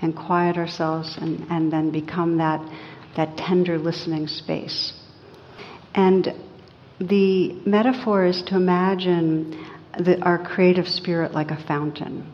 and 0.00 0.14
quiet 0.16 0.56
ourselves 0.56 1.16
and, 1.20 1.46
and 1.50 1.72
then 1.72 1.90
become 1.90 2.38
that, 2.38 2.60
that 3.16 3.36
tender 3.36 3.78
listening 3.78 4.26
space. 4.26 4.92
And 5.94 6.34
the 6.98 7.52
metaphor 7.66 8.26
is 8.26 8.42
to 8.46 8.56
imagine 8.56 9.66
the, 9.98 10.20
our 10.22 10.38
creative 10.38 10.88
spirit 10.88 11.32
like 11.32 11.50
a 11.50 11.62
fountain. 11.66 12.32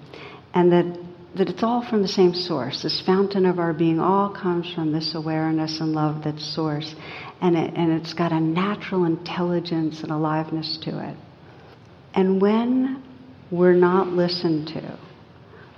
And 0.54 0.72
that, 0.72 0.98
that 1.36 1.48
it's 1.48 1.62
all 1.62 1.86
from 1.88 2.02
the 2.02 2.08
same 2.08 2.32
source. 2.32 2.82
This 2.82 3.02
fountain 3.04 3.44
of 3.46 3.58
our 3.58 3.72
being 3.72 4.00
all 4.00 4.30
comes 4.30 4.72
from 4.72 4.92
this 4.92 5.14
awareness 5.14 5.80
and 5.80 5.92
love 5.92 6.24
that's 6.24 6.54
source 6.54 6.94
and, 7.40 7.56
it, 7.56 7.74
and 7.74 7.92
it's 7.92 8.14
got 8.14 8.32
a 8.32 8.40
natural 8.40 9.04
intelligence 9.04 10.00
and 10.02 10.10
aliveness 10.10 10.78
to 10.82 11.10
it. 11.10 11.16
And 12.14 12.40
when 12.40 13.02
we're 13.50 13.74
not 13.74 14.08
listened 14.08 14.68
to, 14.68 14.98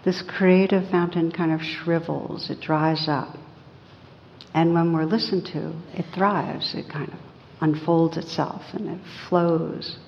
this 0.05 0.23
creative 0.23 0.91
fountain 0.91 1.31
kind 1.31 1.53
of 1.53 1.61
shrivels, 1.61 2.51
it 2.51 2.61
dries 2.61 3.07
up. 3.09 3.37
And 4.55 4.75
when 4.75 4.93
we're 4.93 5.05
listened 5.05 5.47
to, 5.53 5.73
it 5.95 6.07
thrives, 6.15 6.75
it 6.75 6.89
kind 6.91 7.13
of 7.13 7.19
unfolds 7.61 8.17
itself 8.17 8.63
and 8.73 8.89
it 8.89 9.01
flows. 9.29 9.99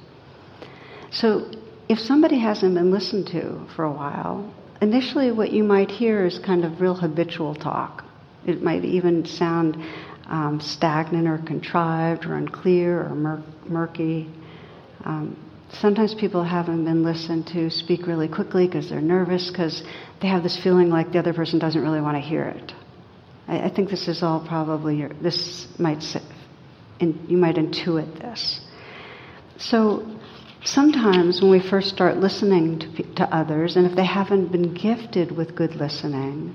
So 1.10 1.50
if 1.88 1.98
somebody 1.98 2.38
hasn't 2.38 2.74
been 2.74 2.90
listened 2.90 3.26
to 3.28 3.66
for 3.76 3.84
a 3.84 3.92
while, 3.92 4.52
initially 4.80 5.30
what 5.30 5.52
you 5.52 5.62
might 5.62 5.90
hear 5.90 6.24
is 6.24 6.38
kind 6.38 6.64
of 6.64 6.80
real 6.80 6.94
habitual 6.94 7.54
talk. 7.54 8.04
It 8.46 8.62
might 8.62 8.84
even 8.84 9.26
sound 9.26 9.76
um, 10.26 10.60
stagnant 10.60 11.28
or 11.28 11.38
contrived 11.46 12.24
or 12.24 12.34
unclear 12.34 13.02
or 13.02 13.14
mur- 13.14 13.44
murky. 13.68 14.30
Um, 15.04 15.36
sometimes 15.80 16.14
people 16.14 16.44
haven't 16.44 16.84
been 16.84 17.02
listened 17.02 17.46
to 17.48 17.70
speak 17.70 18.06
really 18.06 18.28
quickly 18.28 18.66
because 18.66 18.90
they're 18.90 19.00
nervous 19.00 19.50
because 19.50 19.82
they 20.20 20.28
have 20.28 20.42
this 20.42 20.56
feeling 20.62 20.90
like 20.90 21.12
the 21.12 21.18
other 21.18 21.32
person 21.32 21.58
doesn't 21.58 21.82
really 21.82 22.00
want 22.00 22.16
to 22.16 22.20
hear 22.20 22.44
it. 22.44 22.72
I, 23.48 23.62
I 23.62 23.68
think 23.70 23.90
this 23.90 24.08
is 24.08 24.22
all 24.22 24.44
probably 24.46 24.96
your, 24.96 25.10
this 25.22 25.66
might 25.78 26.04
in, 27.00 27.26
you 27.28 27.36
might 27.36 27.56
intuit 27.56 28.18
this. 28.18 28.60
So 29.58 30.06
sometimes 30.64 31.40
when 31.40 31.50
we 31.50 31.60
first 31.60 31.88
start 31.88 32.18
listening 32.18 32.78
to, 32.78 33.14
to 33.14 33.24
others, 33.24 33.76
and 33.76 33.86
if 33.86 33.96
they 33.96 34.06
haven't 34.06 34.52
been 34.52 34.74
gifted 34.74 35.32
with 35.32 35.54
good 35.54 35.74
listening, 35.74 36.54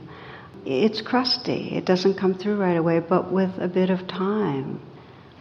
it's 0.66 1.02
crusty. 1.02 1.76
It 1.76 1.86
doesn't 1.86 2.20
come 2.20 2.34
through 2.34 2.58
right 2.58 2.78
away, 2.78 3.00
but 3.00 3.32
with 3.32 3.52
a 3.58 3.68
bit 3.68 3.90
of 3.90 4.08
time, 4.08 4.82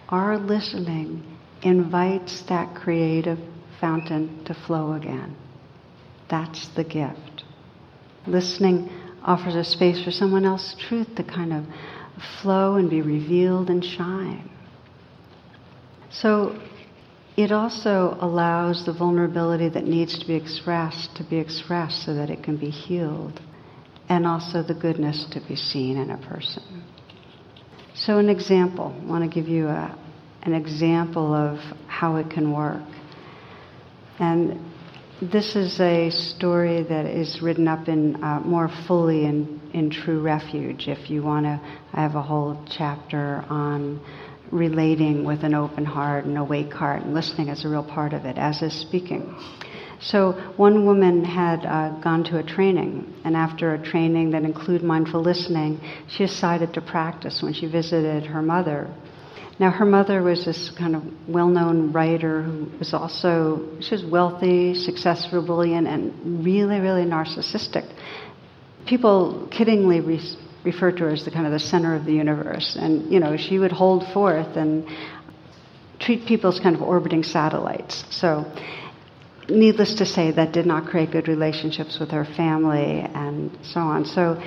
our 0.09 0.39
listening 0.39 1.25
invites 1.63 2.43
that 2.43 2.77
creative 2.77 3.39
fountain 3.81 4.45
to 4.45 4.55
flow 4.55 4.93
again. 4.93 5.37
That's 6.29 6.69
the 6.69 6.85
gift. 6.85 7.45
Listening 8.27 8.91
offers 9.23 9.55
a 9.55 9.65
space 9.65 10.03
for 10.05 10.11
someone 10.11 10.45
else's 10.45 10.77
truth 10.89 11.09
to 11.17 11.25
kind 11.25 11.53
of 11.53 11.65
flow 12.43 12.77
and 12.77 12.89
be 12.89 13.03
revealed 13.03 13.71
and 13.71 13.85
shine. 13.85 14.51
So 16.11 16.61
it 17.37 17.53
also 17.53 18.17
allows 18.21 18.87
the 18.87 18.93
vulnerability 18.93 19.69
that 19.69 19.85
needs 19.85 20.19
to 20.19 20.27
be 20.27 20.35
expressed 20.35 21.15
to 21.17 21.25
be 21.25 21.37
expressed 21.37 22.05
so 22.05 22.15
that 22.15 22.31
it 22.31 22.43
can 22.43 22.57
be 22.57 22.71
healed 22.71 23.41
and 24.09 24.27
also 24.27 24.63
the 24.63 24.75
goodness 24.75 25.27
to 25.33 25.41
be 25.47 25.57
seen 25.57 25.99
in 25.99 26.11
a 26.11 26.19
person. 26.19 26.63
So, 27.95 28.19
an 28.19 28.29
example, 28.29 28.95
I 29.03 29.05
want 29.05 29.25
to 29.25 29.35
give 29.35 29.49
you 29.49 29.69
a, 29.69 29.99
an 30.43 30.53
example 30.53 31.35
of 31.35 31.59
how 31.89 32.17
it 32.17 32.31
can 32.31 32.53
work. 32.53 32.83
And 34.19 34.59
this 35.21 35.57
is 35.57 35.81
a 35.81 36.11
story 36.11 36.83
that 36.83 37.07
is 37.07 37.41
written 37.43 37.69
up 37.69 37.89
in 37.89 38.23
uh, 38.23 38.41
more 38.41 38.71
fully 38.87 39.25
in, 39.25 39.61
in 39.73 39.91
True 39.91 40.21
Refuge. 40.21 40.89
If 40.89 41.11
you 41.11 41.23
want 41.23 41.47
to, 41.47 41.61
I 41.93 42.03
have 42.03 42.15
a 42.15 42.23
whole 42.23 42.63
chapter 42.69 43.45
on 43.49 44.01
relating 44.51 45.25
with 45.25 45.43
an 45.43 45.55
open 45.55 45.85
heart 45.85 46.25
and 46.25 46.39
awake 46.39 46.73
heart, 46.73 47.03
and 47.03 47.15
listening 47.15 47.49
is 47.49 47.65
a 47.65 47.69
real 47.69 47.83
part 47.83 48.13
of 48.13 48.25
it, 48.25 48.39
as 48.39 48.63
is 48.63 48.73
speaking. 48.73 49.35
So 50.01 50.33
one 50.57 50.87
woman 50.87 51.25
had 51.25 51.65
uh, 51.65 51.99
gone 52.01 52.23
to 52.25 52.39
a 52.39 52.43
training, 52.43 53.13
and 53.25 53.35
after 53.35 53.75
a 53.75 53.83
training 53.83 54.31
that 54.33 54.45
included 54.45 54.83
mindful 54.83 55.23
listening, 55.23 55.81
she 56.09 56.27
decided 56.27 56.75
to 56.75 56.81
practice 56.81 57.43
when 57.43 57.55
she 57.55 57.67
visited 57.67 58.27
her 58.27 58.43
mother. 58.43 58.89
Now 59.59 59.71
her 59.71 59.87
mother 59.87 60.23
was 60.23 60.45
this 60.45 60.71
kind 60.79 60.95
of 60.95 61.03
well-known 61.29 61.93
writer 61.93 62.43
who 62.43 62.71
was 62.79 62.93
also 62.93 63.79
she 63.81 63.95
was 63.95 64.05
wealthy, 64.05 64.75
successful, 64.75 65.45
brilliant, 65.45 65.87
and 65.87 66.45
really, 66.45 66.79
really 66.81 67.05
narcissistic. 67.05 67.91
People 68.87 69.49
kiddingly 69.51 70.01
re- 70.07 70.37
refer 70.65 70.93
to 70.93 71.05
her 71.05 71.11
as 71.11 71.25
the 71.25 71.31
kind 71.31 71.47
of 71.47 71.53
the 71.53 71.59
center 71.59 71.95
of 71.95 72.05
the 72.05 72.13
universe, 72.13 72.77
and 72.79 73.11
you 73.11 73.19
know 73.19 73.37
she 73.37 73.59
would 73.59 73.73
hold 73.73 74.07
forth 74.13 74.57
and 74.57 74.87
treat 75.99 76.27
people 76.27 76.53
as 76.53 76.61
kind 76.61 76.77
of 76.77 76.83
orbiting 76.83 77.23
satellites. 77.23 78.05
So 78.11 78.45
needless 79.49 79.95
to 79.95 80.07
say, 80.07 80.31
that 80.33 80.53
did 80.53 80.67
not 80.67 80.87
create 80.87 81.11
good 81.11 81.29
relationships 81.29 81.99
with 81.99 82.11
her 82.11 82.25
family 82.25 83.01
and 83.01 83.57
so 83.63 83.81
on. 83.81 84.05
So, 84.05 84.43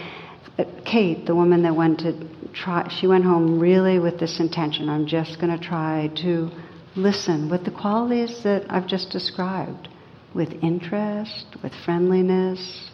Uh, 0.60 0.66
Kate, 0.84 1.26
the 1.26 1.34
woman 1.34 1.64
that 1.64 1.74
went 1.74 2.00
to 2.00 2.14
try, 2.54 2.86
she 3.00 3.08
went 3.08 3.24
home 3.24 3.60
really 3.60 3.98
with 3.98 4.20
this 4.20 4.42
intention 4.42 4.90
I'm 4.90 5.08
just 5.08 5.40
going 5.40 5.58
to 5.58 5.64
try 5.64 6.12
to 6.18 6.50
listen 6.98 7.50
with 7.50 7.64
the 7.64 7.72
qualities 7.72 8.44
that 8.44 8.66
I've 8.70 8.86
just 8.86 9.10
described 9.10 9.88
with 10.36 10.52
interest, 10.62 11.46
with 11.64 11.72
friendliness, 11.86 12.90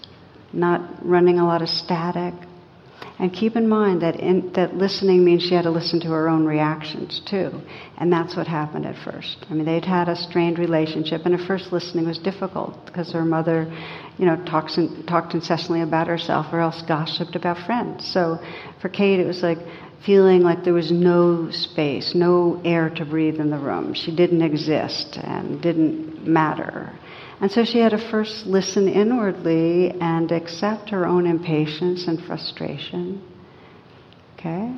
not 0.54 1.04
running 1.04 1.40
a 1.40 1.46
lot 1.46 1.64
of 1.64 1.70
static. 1.70 2.36
And 3.18 3.32
keep 3.32 3.56
in 3.56 3.70
mind 3.70 4.02
that 4.02 4.20
in, 4.20 4.52
that 4.54 4.76
listening 4.76 5.24
means 5.24 5.42
she 5.42 5.56
had 5.56 5.64
to 5.64 5.72
listen 5.72 6.02
to 6.02 6.08
her 6.10 6.28
own 6.28 6.46
reactions 6.46 7.22
too. 7.26 7.62
And 7.98 8.12
that's 8.12 8.36
what 8.36 8.46
happened 8.46 8.86
at 8.86 8.98
first. 9.06 9.46
I 9.50 9.54
mean, 9.54 9.66
they'd 9.66 9.86
had 9.86 10.10
a 10.10 10.16
strained 10.18 10.60
relationship, 10.60 11.22
and 11.26 11.34
at 11.34 11.48
first 11.48 11.72
listening 11.72 12.06
was 12.06 12.18
difficult 12.18 12.86
because 12.86 13.14
her 13.14 13.24
mother, 13.24 13.72
you 14.18 14.26
know, 14.26 14.36
talks 14.46 14.78
in, 14.78 15.06
talked 15.06 15.34
incessantly 15.34 15.82
about 15.82 16.08
herself 16.08 16.48
or 16.52 16.60
else 16.60 16.82
gossiped 16.88 17.36
about 17.36 17.66
friends. 17.66 18.06
So 18.06 18.38
for 18.82 18.90
Kate, 18.90 19.22
it 19.22 19.26
was 19.26 19.42
like 19.42 19.60
feeling 20.06 20.42
like 20.42 20.64
there 20.64 20.74
was 20.74 20.92
no 20.92 21.50
space, 21.52 22.14
no 22.14 22.62
air 22.66 22.90
to 22.92 23.06
breathe 23.06 23.40
in 23.40 23.50
the 23.50 23.58
room. 23.58 23.94
She 23.94 24.14
didn't 24.14 24.42
exist 24.42 25.18
and 25.24 25.62
didn't 25.62 26.28
matter. 26.28 26.92
And 27.42 27.52
so 27.52 27.66
she 27.66 27.80
had 27.80 27.92
to 27.92 27.98
first 27.98 28.46
listen 28.46 28.88
inwardly 28.88 29.92
and 29.92 30.32
accept 30.32 30.90
her 30.92 31.06
own 31.06 31.28
impatience 31.28 32.08
and 32.08 32.22
frustration. 32.24 33.22
Okay? 34.34 34.76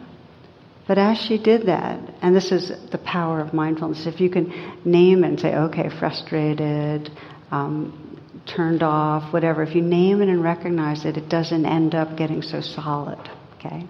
But 0.87 0.97
as 0.97 1.17
she 1.17 1.37
did 1.37 1.67
that, 1.67 1.99
and 2.21 2.35
this 2.35 2.51
is 2.51 2.71
the 2.91 2.97
power 2.97 3.41
of 3.41 3.53
mindfulness, 3.53 4.07
if 4.07 4.21
you 4.21 4.29
can 4.29 4.81
name 4.85 5.23
and 5.23 5.39
say, 5.39 5.53
okay, 5.53 5.89
frustrated, 5.99 7.11
um, 7.51 8.19
turned 8.45 8.81
off, 8.81 9.33
whatever, 9.33 9.63
if 9.63 9.75
you 9.75 9.81
name 9.81 10.21
it 10.21 10.29
and 10.29 10.41
recognize 10.41 11.05
it, 11.05 11.17
it 11.17 11.29
doesn't 11.29 11.65
end 11.65 11.93
up 11.93 12.17
getting 12.17 12.41
so 12.41 12.61
solid. 12.61 13.19
Okay? 13.57 13.85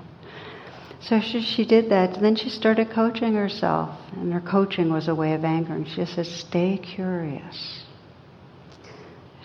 So 1.01 1.21
she, 1.21 1.41
she 1.41 1.65
did 1.65 1.91
that, 1.91 2.15
and 2.15 2.25
then 2.25 2.35
she 2.35 2.49
started 2.49 2.89
coaching 2.89 3.35
herself, 3.35 3.95
and 4.13 4.33
her 4.33 4.41
coaching 4.41 4.91
was 4.91 5.07
a 5.07 5.15
way 5.15 5.33
of 5.33 5.45
anchoring. 5.45 5.85
She 5.85 5.97
just 5.97 6.15
says, 6.15 6.29
stay 6.29 6.79
curious. 6.79 7.83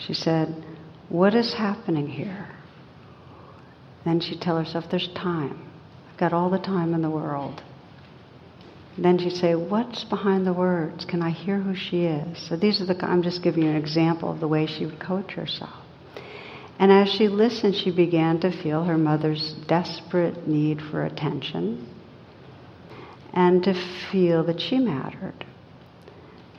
She 0.06 0.14
said, 0.14 0.64
What 1.08 1.34
is 1.34 1.54
happening 1.54 2.08
here? 2.08 2.48
Then 4.04 4.20
she'd 4.20 4.40
tell 4.40 4.58
herself, 4.58 4.86
There's 4.90 5.08
time. 5.14 5.68
I've 6.10 6.18
got 6.18 6.32
all 6.32 6.50
the 6.50 6.58
time 6.58 6.94
in 6.94 7.02
the 7.02 7.10
world. 7.10 7.62
Then 8.98 9.18
she'd 9.18 9.36
say, 9.36 9.54
What's 9.54 10.04
behind 10.04 10.46
the 10.46 10.52
words? 10.52 11.04
Can 11.04 11.22
I 11.22 11.30
hear 11.30 11.58
who 11.58 11.74
she 11.74 12.04
is? 12.04 12.48
So 12.48 12.56
these 12.56 12.80
are 12.80 12.86
the, 12.86 13.04
I'm 13.04 13.22
just 13.22 13.42
giving 13.42 13.64
you 13.64 13.70
an 13.70 13.76
example 13.76 14.30
of 14.30 14.40
the 14.40 14.48
way 14.48 14.66
she 14.66 14.86
would 14.86 15.00
coach 15.00 15.32
herself. 15.32 15.74
And 16.78 16.90
as 16.90 17.08
she 17.08 17.28
listened, 17.28 17.76
she 17.76 17.90
began 17.94 18.40
to 18.40 18.62
feel 18.62 18.84
her 18.84 18.98
mother's 18.98 19.54
desperate 19.68 20.48
need 20.48 20.80
for 20.90 21.04
attention 21.04 21.88
and 23.32 23.62
to 23.62 23.74
feel 24.10 24.44
that 24.44 24.60
she 24.60 24.78
mattered. 24.78 25.46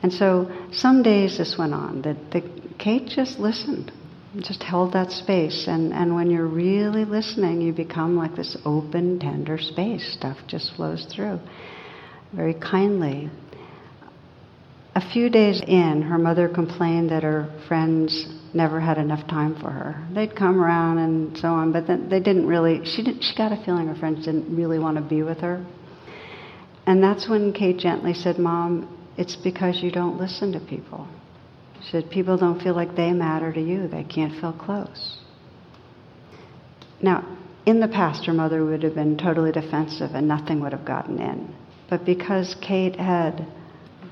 And 0.02 0.12
so 0.12 0.50
some 0.72 1.02
days 1.02 1.38
this 1.38 1.56
went 1.58 1.74
on, 1.74 2.02
that 2.02 2.30
the, 2.30 2.42
Kate 2.78 3.06
just 3.06 3.38
listened, 3.38 3.92
just 4.40 4.62
held 4.62 4.92
that 4.92 5.10
space. 5.10 5.66
And, 5.68 5.92
and 5.92 6.14
when 6.14 6.30
you're 6.30 6.46
really 6.46 7.04
listening, 7.04 7.60
you 7.60 7.72
become 7.72 8.16
like 8.16 8.36
this 8.36 8.56
open, 8.64 9.18
tender 9.18 9.58
space. 9.58 10.14
Stuff 10.18 10.38
just 10.46 10.74
flows 10.74 11.06
through 11.14 11.40
very 12.34 12.54
kindly. 12.54 13.30
A 14.96 15.12
few 15.12 15.28
days 15.28 15.60
in, 15.66 16.02
her 16.02 16.18
mother 16.18 16.48
complained 16.48 17.10
that 17.10 17.22
her 17.22 17.48
friends 17.66 18.26
never 18.52 18.80
had 18.80 18.96
enough 18.96 19.26
time 19.28 19.56
for 19.60 19.70
her. 19.70 20.06
They'd 20.14 20.36
come 20.36 20.60
around 20.60 20.98
and 20.98 21.36
so 21.36 21.48
on, 21.48 21.72
but 21.72 21.86
then 21.88 22.08
they 22.08 22.20
didn't 22.20 22.46
really. 22.46 22.84
She 22.84 23.02
didn't. 23.02 23.22
She 23.22 23.36
got 23.36 23.50
a 23.50 23.62
feeling 23.64 23.88
her 23.88 23.96
friends 23.96 24.24
didn't 24.24 24.54
really 24.54 24.78
want 24.78 24.96
to 24.96 25.02
be 25.02 25.22
with 25.22 25.38
her. 25.38 25.64
And 26.86 27.02
that's 27.02 27.28
when 27.28 27.52
Kate 27.52 27.78
gently 27.78 28.14
said, 28.14 28.38
"Mom, 28.38 28.88
it's 29.16 29.34
because 29.34 29.82
you 29.82 29.90
don't 29.90 30.18
listen 30.18 30.52
to 30.52 30.60
people. 30.60 31.08
She 31.84 31.90
said, 31.90 32.10
People 32.10 32.36
don't 32.36 32.62
feel 32.62 32.74
like 32.74 32.96
they 32.96 33.12
matter 33.12 33.52
to 33.52 33.60
you, 33.60 33.88
they 33.88 34.04
can't 34.04 34.40
feel 34.40 34.52
close. 34.52 35.18
Now, 37.02 37.36
in 37.66 37.80
the 37.80 37.88
past, 37.88 38.24
her 38.26 38.32
mother 38.32 38.64
would 38.64 38.82
have 38.82 38.94
been 38.94 39.16
totally 39.16 39.52
defensive 39.52 40.10
and 40.14 40.28
nothing 40.28 40.60
would 40.60 40.72
have 40.72 40.84
gotten 40.84 41.20
in. 41.20 41.54
But 41.90 42.04
because 42.04 42.56
Kate 42.60 42.96
had 42.96 43.46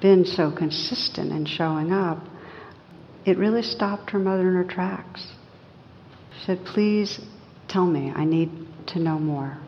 been 0.00 0.24
so 0.24 0.50
consistent 0.50 1.32
in 1.32 1.46
showing 1.46 1.92
up, 1.92 2.18
it 3.24 3.38
really 3.38 3.62
stopped 3.62 4.10
her 4.10 4.18
mother 4.18 4.48
in 4.48 4.54
her 4.54 4.64
tracks. 4.64 5.26
She 6.38 6.46
said, 6.46 6.64
Please 6.64 7.20
tell 7.68 7.86
me, 7.86 8.12
I 8.14 8.24
need 8.24 8.50
to 8.88 8.98
know 8.98 9.18
more. 9.18 9.58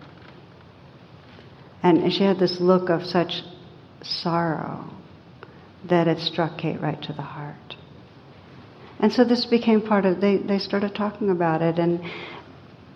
And 1.83 2.13
she 2.13 2.25
had 2.25 2.39
this 2.39 2.61
look 2.61 2.89
of 2.89 3.03
such 3.05 3.43
sorrow 4.03 4.91
that 5.89 6.09
it 6.09 6.19
struck 6.19 6.59
Kate 6.59 6.81
right 6.81 7.01
to 7.03 7.13
the 7.13 7.23
heart. 7.23 7.77
And 9.05 9.13
so 9.13 9.23
this 9.23 9.45
became 9.45 9.83
part 9.83 10.07
of, 10.07 10.23
they, 10.23 10.39
they 10.39 10.59
started 10.59 10.95
talking 10.95 11.29
about 11.29 11.61
it, 11.61 11.79
and 11.79 12.01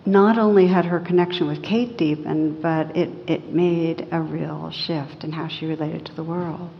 not 0.07 0.39
only 0.39 0.65
had 0.65 0.85
her 0.85 0.99
connection 0.99 1.47
with 1.47 1.61
Kate 1.61 1.99
deepened, 1.99 2.63
but 2.63 2.97
it, 2.97 3.29
it 3.29 3.53
made 3.53 4.07
a 4.11 4.19
real 4.19 4.71
shift 4.71 5.23
in 5.23 5.31
how 5.31 5.47
she 5.47 5.67
related 5.67 6.07
to 6.07 6.15
the 6.15 6.23
world. 6.23 6.71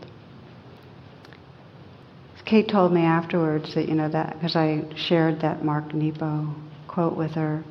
Kate 2.44 2.68
told 2.68 2.92
me 2.92 3.02
afterwards 3.02 3.72
that, 3.76 3.88
you 3.88 3.94
know, 3.94 4.08
that, 4.08 4.32
because 4.32 4.56
I 4.56 4.82
shared 4.96 5.42
that 5.42 5.64
Mark 5.64 5.94
Nepo 5.94 6.52
quote 6.88 7.16
with 7.16 7.30
her, 7.34 7.62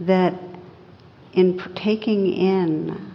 that 0.00 0.34
in 1.34 1.60
taking 1.76 2.26
in 2.26 3.12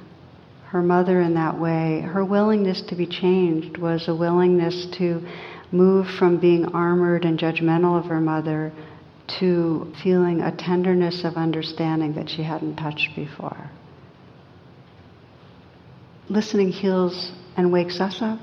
her 0.68 0.82
mother 0.82 1.20
in 1.20 1.34
that 1.34 1.60
way, 1.60 2.00
her 2.00 2.24
willingness 2.24 2.84
to 2.88 2.96
be 2.96 3.06
changed 3.06 3.78
was 3.78 4.08
a 4.08 4.16
willingness 4.16 4.88
to 4.98 5.28
move 5.76 6.08
from 6.18 6.40
being 6.40 6.66
armored 6.66 7.26
and 7.26 7.38
judgmental 7.38 8.00
of 8.00 8.06
her 8.06 8.20
mother 8.20 8.72
to 9.40 9.92
feeling 10.04 10.42
a 10.42 10.56
tenderness 10.56 11.24
of 11.24 11.36
understanding 11.36 12.14
that 12.14 12.30
she 12.30 12.44
hadn't 12.44 12.76
touched 12.76 13.10
before. 13.16 13.70
Listening 16.30 16.70
heals 16.70 17.32
and 17.58 17.72
wakes 17.72 18.00
us 18.00 18.22
up, 18.22 18.40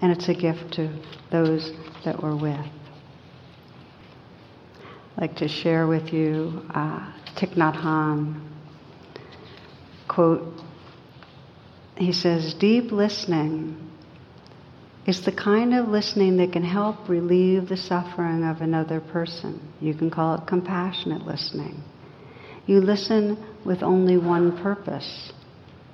and 0.00 0.12
it's 0.12 0.28
a 0.28 0.34
gift 0.34 0.74
to 0.74 0.92
those 1.30 1.72
that 2.04 2.22
we're 2.22 2.36
with. 2.36 2.66
I'd 5.16 5.20
like 5.20 5.36
to 5.36 5.48
share 5.48 5.86
with 5.86 6.12
you 6.12 6.62
uh, 6.70 7.12
Thich 7.36 7.54
Nhat 7.56 7.74
Hanh 7.74 8.40
quote 10.06 10.60
he 11.96 12.12
says, 12.12 12.54
deep 12.54 12.92
listening 12.92 13.87
is 15.08 15.22
the 15.22 15.32
kind 15.32 15.72
of 15.72 15.88
listening 15.88 16.36
that 16.36 16.52
can 16.52 16.62
help 16.62 17.08
relieve 17.08 17.66
the 17.66 17.76
suffering 17.78 18.44
of 18.44 18.60
another 18.60 19.00
person. 19.00 19.58
You 19.80 19.94
can 19.94 20.10
call 20.10 20.34
it 20.34 20.46
compassionate 20.46 21.22
listening. 21.22 21.82
You 22.66 22.82
listen 22.82 23.42
with 23.64 23.82
only 23.82 24.18
one 24.18 24.62
purpose 24.62 25.32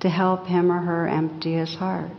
to 0.01 0.09
help 0.09 0.47
him 0.47 0.69
or 0.69 0.81
her 0.81 1.07
empty 1.07 1.53
his 1.53 1.75
heart. 1.75 2.11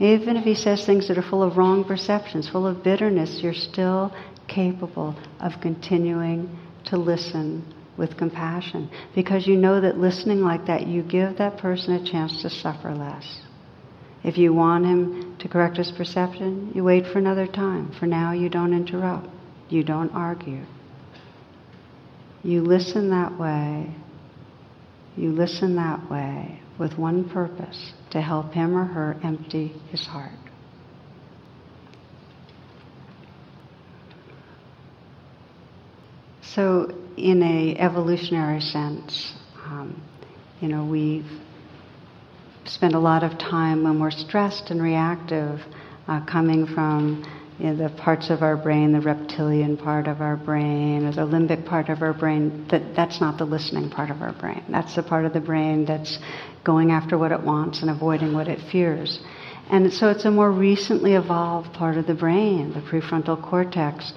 Even 0.00 0.38
if 0.38 0.44
he 0.44 0.54
says 0.54 0.86
things 0.86 1.08
that 1.08 1.18
are 1.18 1.28
full 1.30 1.42
of 1.42 1.58
wrong 1.58 1.84
perceptions, 1.84 2.48
full 2.48 2.66
of 2.66 2.82
bitterness, 2.82 3.40
you're 3.42 3.52
still 3.52 4.16
capable 4.48 5.14
of 5.40 5.52
continuing 5.60 6.58
to 6.86 6.96
listen 6.96 7.62
with 7.98 8.16
compassion 8.16 8.88
because 9.14 9.46
you 9.46 9.56
know 9.56 9.78
that 9.82 9.98
listening 9.98 10.40
like 10.40 10.64
that, 10.64 10.86
you 10.86 11.02
give 11.02 11.36
that 11.36 11.58
person 11.58 11.92
a 11.92 12.10
chance 12.10 12.40
to 12.40 12.48
suffer 12.48 12.94
less. 12.94 13.42
If 14.24 14.38
you 14.38 14.52
want 14.52 14.86
him 14.86 15.36
to 15.38 15.48
correct 15.48 15.76
his 15.76 15.90
perception, 15.90 16.72
you 16.74 16.84
wait 16.84 17.06
for 17.06 17.18
another 17.18 17.46
time. 17.46 17.92
For 17.98 18.06
now, 18.06 18.32
you 18.32 18.48
don't 18.48 18.72
interrupt, 18.72 19.28
you 19.68 19.82
don't 19.82 20.10
argue. 20.10 20.64
You 22.44 22.62
listen 22.62 23.10
that 23.10 23.38
way. 23.38 23.94
You 25.16 25.30
listen 25.32 25.76
that 25.76 26.10
way 26.10 26.60
with 26.78 26.98
one 26.98 27.28
purpose 27.28 27.92
to 28.10 28.20
help 28.20 28.52
him 28.52 28.76
or 28.76 28.84
her 28.84 29.16
empty 29.22 29.68
his 29.90 30.06
heart. 30.06 30.32
So, 36.42 36.92
in 37.16 37.42
a 37.42 37.76
evolutionary 37.78 38.60
sense, 38.60 39.32
um, 39.64 40.02
you 40.60 40.68
know, 40.68 40.84
we've 40.84 41.24
spent 42.64 42.94
a 42.94 42.98
lot 42.98 43.22
of 43.22 43.38
time 43.38 43.82
when 43.82 44.00
we're 44.00 44.10
stressed 44.10 44.70
and 44.70 44.82
reactive, 44.82 45.60
uh, 46.08 46.24
coming 46.26 46.66
from 46.66 47.24
you 47.58 47.66
know, 47.66 47.88
the 47.88 47.94
parts 47.96 48.30
of 48.30 48.42
our 48.42 48.56
brain, 48.56 48.92
the 48.92 49.00
reptilian 49.00 49.76
part 49.76 50.08
of 50.08 50.20
our 50.20 50.36
brain, 50.36 51.06
or 51.06 51.12
the 51.12 51.22
limbic 51.22 51.64
part 51.66 51.88
of 51.88 52.02
our 52.02 52.12
brain. 52.12 52.66
That 52.70 52.94
that's 52.94 53.20
not 53.20 53.38
the 53.38 53.44
listening 53.44 53.90
part 53.90 54.10
of 54.10 54.22
our 54.22 54.32
brain. 54.32 54.64
That's 54.68 54.94
the 54.94 55.02
part 55.02 55.24
of 55.24 55.32
the 55.32 55.40
brain 55.40 55.84
that's 55.84 56.18
going 56.64 56.90
after 56.90 57.18
what 57.18 57.32
it 57.32 57.40
wants 57.42 57.82
and 57.82 57.90
avoiding 57.90 58.32
what 58.32 58.48
it 58.48 58.60
fears. 58.70 59.20
And 59.70 59.92
so 59.92 60.08
it's 60.10 60.24
a 60.24 60.30
more 60.30 60.50
recently 60.50 61.14
evolved 61.14 61.72
part 61.72 61.96
of 61.96 62.06
the 62.06 62.14
brain, 62.14 62.72
the 62.72 62.80
prefrontal 62.80 63.40
cortex, 63.42 64.12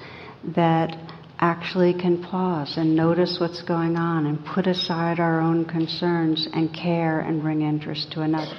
that 0.55 0.97
actually 1.45 1.93
can 1.93 2.23
pause 2.23 2.75
and 2.77 2.95
notice 2.95 3.37
what's 3.39 3.61
going 3.61 3.95
on 3.97 4.25
and 4.25 4.43
put 4.43 4.65
aside 4.65 5.19
our 5.19 5.39
own 5.39 5.63
concerns 5.63 6.47
and 6.53 6.73
care 6.73 7.19
and 7.19 7.41
bring 7.41 7.61
interest 7.61 8.11
to 8.11 8.21
another. 8.21 8.57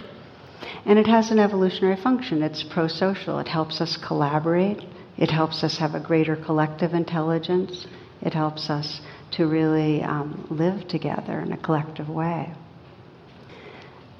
And 0.84 0.96
it 0.96 1.06
has 1.08 1.32
an 1.32 1.40
evolutionary 1.40 2.00
function. 2.00 2.44
It's 2.44 2.62
pro 2.62 2.86
social. 2.86 3.40
It 3.40 3.48
helps 3.48 3.80
us 3.80 3.96
collaborate. 3.96 4.80
It 5.18 5.30
helps 5.30 5.64
us 5.64 5.78
have 5.78 5.94
a 5.94 6.00
greater 6.00 6.36
collective 6.36 6.94
intelligence. 6.94 7.86
It 8.22 8.34
helps 8.34 8.70
us 8.70 9.00
to 9.32 9.46
really 9.46 10.02
um, 10.02 10.46
live 10.48 10.86
together 10.86 11.40
in 11.40 11.52
a 11.52 11.56
collective 11.56 12.08
way. 12.08 12.52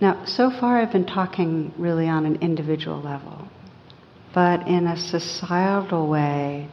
Now, 0.00 0.24
so 0.26 0.50
far 0.50 0.80
I've 0.80 0.92
been 0.92 1.06
talking 1.06 1.72
really 1.78 2.08
on 2.08 2.26
an 2.26 2.36
individual 2.42 3.00
level, 3.00 3.48
but 4.34 4.66
in 4.66 4.86
a 4.86 4.96
societal 4.96 6.08
way, 6.08 6.68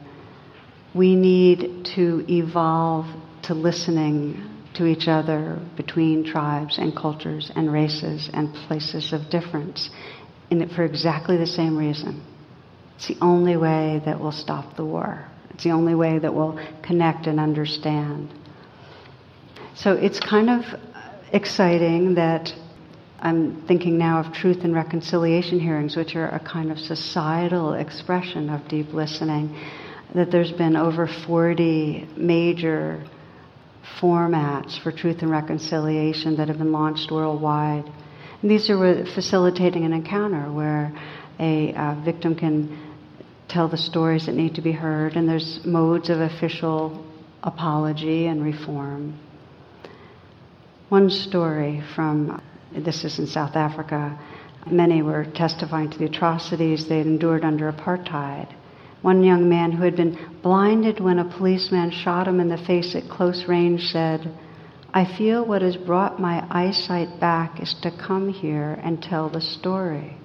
we 0.94 1.16
need 1.16 1.84
to 1.96 2.24
evolve 2.28 3.06
to 3.42 3.54
listening 3.54 4.50
to 4.74 4.86
each 4.86 5.08
other 5.08 5.60
between 5.76 6.24
tribes 6.24 6.78
and 6.78 6.96
cultures 6.96 7.50
and 7.54 7.72
races 7.72 8.30
and 8.32 8.52
places 8.66 9.12
of 9.12 9.28
difference 9.30 9.90
in 10.50 10.68
for 10.68 10.84
exactly 10.84 11.36
the 11.36 11.46
same 11.46 11.76
reason. 11.76 12.22
It's 12.96 13.08
the 13.08 13.16
only 13.20 13.56
way 13.56 14.02
that 14.04 14.20
will 14.20 14.32
stop 14.32 14.76
the 14.76 14.84
war. 14.84 15.26
It's 15.50 15.64
the 15.64 15.70
only 15.70 15.94
way 15.94 16.18
that 16.18 16.32
will 16.32 16.58
connect 16.82 17.26
and 17.26 17.38
understand. 17.38 18.32
So 19.74 19.92
it's 19.92 20.20
kind 20.20 20.50
of 20.50 20.64
exciting 21.32 22.14
that 22.14 22.52
I'm 23.20 23.64
thinking 23.66 23.98
now 23.98 24.20
of 24.20 24.32
truth 24.32 24.64
and 24.64 24.74
reconciliation 24.74 25.58
hearings, 25.58 25.96
which 25.96 26.14
are 26.14 26.28
a 26.28 26.38
kind 26.40 26.70
of 26.70 26.78
societal 26.78 27.74
expression 27.74 28.50
of 28.50 28.68
deep 28.68 28.92
listening, 28.92 29.56
that 30.14 30.30
there's 30.30 30.52
been 30.52 30.76
over 30.76 31.08
40 31.26 32.08
major 32.16 33.04
formats 34.00 34.80
for 34.82 34.92
truth 34.92 35.22
and 35.22 35.30
reconciliation 35.30 36.36
that 36.36 36.48
have 36.48 36.58
been 36.58 36.72
launched 36.72 37.10
worldwide. 37.10 37.84
And 38.40 38.50
these 38.50 38.70
are 38.70 39.04
facilitating 39.14 39.84
an 39.84 39.92
encounter 39.92 40.52
where 40.52 40.92
a 41.40 41.74
uh, 41.74 41.94
victim 42.04 42.36
can 42.36 42.78
tell 43.48 43.68
the 43.68 43.76
stories 43.76 44.26
that 44.26 44.34
need 44.34 44.54
to 44.54 44.62
be 44.62 44.72
heard, 44.72 45.16
and 45.16 45.28
there's 45.28 45.60
modes 45.64 46.10
of 46.10 46.20
official 46.20 47.04
apology 47.42 48.26
and 48.26 48.42
reform. 48.42 49.18
One 50.88 51.10
story 51.10 51.82
from 51.94 52.40
this 52.72 53.04
is 53.04 53.18
in 53.18 53.26
South 53.26 53.56
Africa. 53.56 54.18
Many 54.70 55.02
were 55.02 55.24
testifying 55.24 55.90
to 55.90 55.98
the 55.98 56.06
atrocities 56.06 56.88
they 56.88 56.98
had 56.98 57.06
endured 57.06 57.44
under 57.44 57.70
apartheid. 57.70 58.48
One 59.04 59.22
young 59.22 59.50
man 59.50 59.72
who 59.72 59.82
had 59.82 59.96
been 59.96 60.18
blinded 60.42 60.98
when 60.98 61.18
a 61.18 61.26
policeman 61.36 61.90
shot 61.90 62.26
him 62.26 62.40
in 62.40 62.48
the 62.48 62.56
face 62.56 62.94
at 62.94 63.10
close 63.10 63.44
range 63.46 63.88
said, 63.88 64.32
I 64.94 65.04
feel 65.04 65.44
what 65.44 65.60
has 65.60 65.76
brought 65.76 66.18
my 66.18 66.42
eyesight 66.50 67.20
back 67.20 67.60
is 67.60 67.74
to 67.82 67.90
come 67.90 68.30
here 68.30 68.80
and 68.82 69.02
tell 69.02 69.28
the 69.28 69.42
story. 69.42 70.16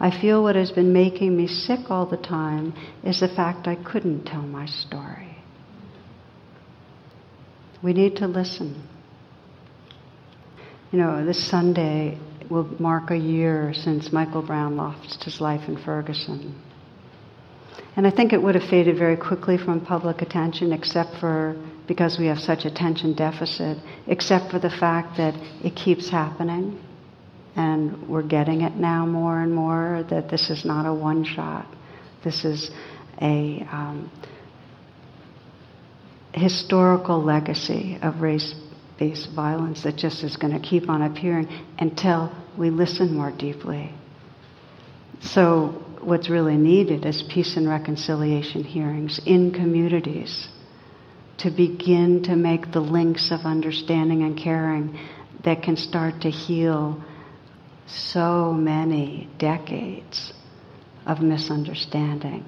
I 0.00 0.10
feel 0.10 0.42
what 0.42 0.56
has 0.56 0.72
been 0.72 0.92
making 0.92 1.36
me 1.36 1.46
sick 1.46 1.88
all 1.88 2.04
the 2.04 2.16
time 2.16 2.74
is 3.04 3.20
the 3.20 3.28
fact 3.28 3.68
I 3.68 3.76
couldn't 3.76 4.24
tell 4.24 4.42
my 4.42 4.66
story. 4.66 5.36
We 7.80 7.92
need 7.92 8.16
to 8.16 8.26
listen. 8.26 8.88
You 10.90 10.98
know, 10.98 11.24
this 11.24 11.48
Sunday 11.48 12.18
will 12.50 12.64
mark 12.80 13.12
a 13.12 13.16
year 13.16 13.72
since 13.72 14.12
Michael 14.12 14.42
Brown 14.42 14.76
lost 14.76 15.22
his 15.22 15.40
life 15.40 15.68
in 15.68 15.76
Ferguson. 15.84 16.60
And 17.96 18.06
I 18.06 18.10
think 18.10 18.32
it 18.32 18.42
would 18.42 18.54
have 18.54 18.68
faded 18.68 18.96
very 18.96 19.16
quickly 19.16 19.58
from 19.58 19.84
public 19.84 20.22
attention, 20.22 20.72
except 20.72 21.16
for 21.18 21.56
because 21.86 22.18
we 22.18 22.26
have 22.26 22.38
such 22.38 22.64
attention 22.64 23.14
deficit, 23.14 23.76
except 24.06 24.50
for 24.50 24.60
the 24.60 24.70
fact 24.70 25.16
that 25.16 25.34
it 25.64 25.74
keeps 25.74 26.08
happening. 26.08 26.80
And 27.56 28.08
we're 28.08 28.22
getting 28.22 28.60
it 28.60 28.76
now 28.76 29.04
more 29.06 29.40
and 29.40 29.52
more 29.52 30.06
that 30.08 30.30
this 30.30 30.50
is 30.50 30.64
not 30.64 30.86
a 30.86 30.94
one 30.94 31.24
shot. 31.24 31.66
This 32.22 32.44
is 32.44 32.70
a 33.20 33.66
um, 33.72 34.10
historical 36.32 37.22
legacy 37.22 37.98
of 38.02 38.20
race 38.20 38.54
based 38.98 39.30
violence 39.34 39.82
that 39.82 39.96
just 39.96 40.22
is 40.22 40.36
going 40.36 40.52
to 40.52 40.60
keep 40.60 40.88
on 40.88 41.02
appearing 41.02 41.48
until 41.78 42.30
we 42.56 42.70
listen 42.70 43.14
more 43.14 43.32
deeply. 43.32 43.92
So, 45.22 45.82
what's 46.02 46.30
really 46.30 46.56
needed 46.56 47.04
is 47.04 47.22
peace 47.32 47.56
and 47.56 47.68
reconciliation 47.68 48.64
hearings 48.64 49.20
in 49.26 49.52
communities 49.52 50.48
to 51.38 51.50
begin 51.50 52.22
to 52.22 52.36
make 52.36 52.72
the 52.72 52.80
links 52.80 53.30
of 53.30 53.40
understanding 53.40 54.22
and 54.22 54.36
caring 54.38 54.98
that 55.44 55.62
can 55.62 55.76
start 55.76 56.20
to 56.22 56.30
heal 56.30 57.02
so 57.86 58.52
many 58.52 59.28
decades 59.38 60.32
of 61.06 61.20
misunderstanding. 61.20 62.44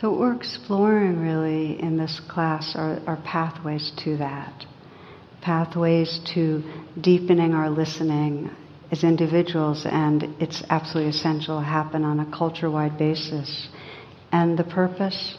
So, 0.00 0.10
what 0.10 0.20
we're 0.20 0.34
exploring 0.34 1.20
really 1.20 1.80
in 1.80 1.96
this 1.96 2.20
class 2.28 2.74
are, 2.74 3.00
are 3.06 3.16
pathways 3.24 3.92
to 4.04 4.16
that. 4.18 4.66
Pathways 5.40 6.20
to 6.34 6.62
deepening 7.00 7.54
our 7.54 7.70
listening 7.70 8.50
as 8.90 9.02
individuals, 9.02 9.84
and 9.84 10.22
it's 10.40 10.62
absolutely 10.70 11.10
essential 11.10 11.58
to 11.58 11.64
happen 11.64 12.04
on 12.04 12.20
a 12.20 12.30
culture 12.36 12.70
wide 12.70 12.96
basis. 12.98 13.68
And 14.32 14.58
the 14.58 14.64
purpose? 14.64 15.36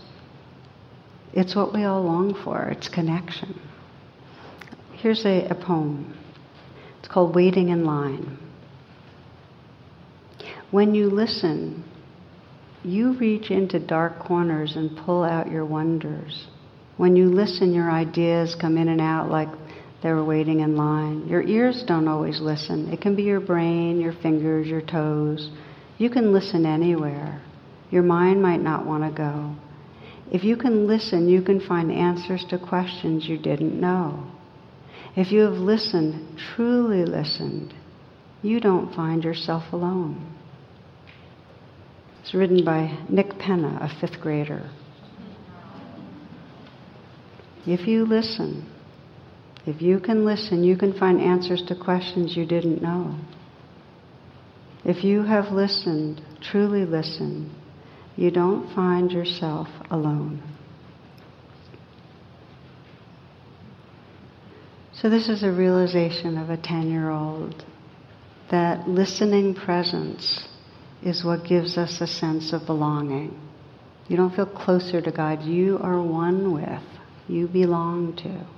It's 1.34 1.56
what 1.56 1.74
we 1.74 1.84
all 1.84 2.04
long 2.04 2.34
for 2.44 2.68
it's 2.70 2.88
connection. 2.88 3.60
Here's 4.94 5.26
a, 5.26 5.48
a 5.50 5.56
poem. 5.56 6.18
It's 7.00 7.08
called 7.08 7.36
Waiting 7.36 7.70
in 7.70 7.86
Line. 7.86 8.40
When 10.72 10.96
you 10.96 11.10
listen, 11.10 11.86
you 12.84 13.14
reach 13.18 13.52
into 13.52 13.80
dark 13.80 14.20
corners 14.20 14.76
and 14.76 14.98
pull 14.98 15.24
out 15.24 15.50
your 15.52 15.66
wonders. 15.66 16.48
When 16.98 17.16
you 17.16 17.28
listen, 17.30 17.74
your 17.74 17.92
ideas 17.92 18.56
come 18.60 18.78
in 18.78 18.90
and 18.90 19.00
out 19.00 19.30
like 19.30 19.50
they 20.04 20.12
were 20.12 20.24
waiting 20.24 20.60
in 20.60 20.76
line. 20.76 21.28
Your 21.28 21.42
ears 21.42 21.84
don't 21.88 22.08
always 22.08 22.40
listen. 22.40 22.92
It 22.94 23.02
can 23.02 23.16
be 23.16 23.24
your 23.24 23.40
brain, 23.40 24.00
your 24.00 24.14
fingers, 24.14 24.68
your 24.68 24.82
toes. 24.82 25.50
You 25.98 26.10
can 26.10 26.34
listen 26.34 26.66
anywhere. 26.66 27.42
Your 27.90 28.04
mind 28.04 28.42
might 28.42 28.62
not 28.62 28.86
want 28.86 29.04
to 29.04 29.18
go. 29.18 29.56
If 30.32 30.44
you 30.44 30.58
can 30.58 30.88
listen, 30.88 31.30
you 31.30 31.42
can 31.42 31.60
find 31.60 31.92
answers 31.92 32.46
to 32.50 32.60
questions 32.60 33.28
you 33.28 33.38
didn't 33.38 33.80
know. 33.80 34.32
If 35.16 35.32
you 35.32 35.42
have 35.42 35.54
listened, 35.54 36.38
truly 36.56 37.06
listened, 37.06 37.74
you 38.44 38.60
don't 38.60 38.94
find 38.94 39.24
yourself 39.24 39.64
alone. 39.74 40.36
It's 42.22 42.36
written 42.36 42.64
by 42.64 43.00
Nick 43.10 43.40
Penna, 43.40 43.80
a 43.82 44.02
fifth 44.02 44.20
grader. 44.22 44.70
If 47.66 47.88
you 47.88 48.06
listen, 48.06 48.70
if 49.68 49.82
you 49.82 50.00
can 50.00 50.24
listen, 50.24 50.64
you 50.64 50.78
can 50.78 50.98
find 50.98 51.20
answers 51.20 51.62
to 51.68 51.76
questions 51.76 52.38
you 52.38 52.46
didn't 52.46 52.82
know. 52.82 53.20
If 54.86 55.04
you 55.04 55.24
have 55.24 55.52
listened, 55.52 56.22
truly 56.42 56.86
listened, 56.86 57.52
you 58.16 58.32
don't 58.32 58.74
find 58.74 59.12
yourself 59.12 59.68
alone. 59.92 60.42
So, 64.94 65.10
this 65.10 65.28
is 65.28 65.44
a 65.44 65.52
realization 65.52 66.38
of 66.38 66.50
a 66.50 66.56
10 66.56 66.90
year 66.90 67.10
old 67.10 67.66
that 68.50 68.88
listening 68.88 69.54
presence 69.54 70.48
is 71.04 71.26
what 71.26 71.44
gives 71.44 71.78
us 71.78 72.00
a 72.00 72.08
sense 72.08 72.54
of 72.54 72.66
belonging. 72.66 73.38
You 74.08 74.16
don't 74.16 74.34
feel 74.34 74.46
closer 74.46 75.02
to 75.02 75.12
God, 75.12 75.44
you 75.44 75.78
are 75.80 76.02
one 76.02 76.54
with, 76.54 76.82
you 77.28 77.48
belong 77.50 78.16
to. 78.24 78.57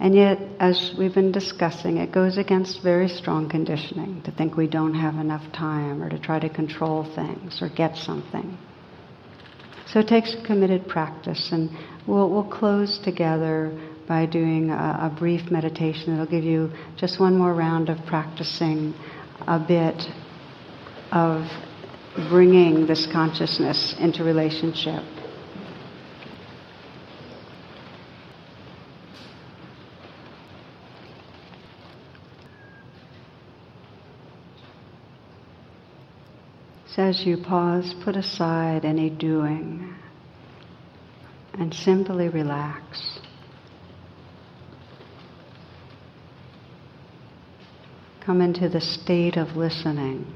And 0.00 0.14
yet, 0.14 0.38
as 0.58 0.94
we've 0.98 1.14
been 1.14 1.30
discussing, 1.30 1.98
it 1.98 2.10
goes 2.10 2.38
against 2.38 2.82
very 2.82 3.06
strong 3.06 3.50
conditioning 3.50 4.22
to 4.22 4.30
think 4.30 4.56
we 4.56 4.66
don't 4.66 4.94
have 4.94 5.16
enough 5.16 5.52
time 5.52 6.02
or 6.02 6.08
to 6.08 6.18
try 6.18 6.38
to 6.38 6.48
control 6.48 7.04
things 7.14 7.60
or 7.60 7.68
get 7.68 7.96
something. 7.96 8.56
So 9.88 10.00
it 10.00 10.08
takes 10.08 10.34
committed 10.46 10.88
practice, 10.88 11.50
and 11.52 11.68
we'll, 12.06 12.30
we'll 12.30 12.48
close 12.48 12.98
together 13.04 13.78
by 14.08 14.24
doing 14.24 14.70
a, 14.70 15.12
a 15.12 15.16
brief 15.18 15.50
meditation 15.50 16.16
that'll 16.16 16.30
give 16.30 16.44
you 16.44 16.70
just 16.96 17.20
one 17.20 17.36
more 17.36 17.52
round 17.52 17.90
of 17.90 17.98
practicing 18.06 18.94
a 19.46 19.58
bit 19.58 20.02
of 21.12 21.44
bringing 22.30 22.86
this 22.86 23.06
consciousness 23.12 23.94
into 23.98 24.24
relationship. 24.24 25.02
So 36.94 37.02
as 37.02 37.24
you 37.24 37.36
pause, 37.36 37.94
put 38.02 38.16
aside 38.16 38.84
any 38.84 39.10
doing 39.10 39.94
and 41.54 41.72
simply 41.72 42.28
relax. 42.28 43.20
Come 48.24 48.40
into 48.40 48.68
the 48.68 48.80
state 48.80 49.36
of 49.36 49.56
listening. 49.56 50.26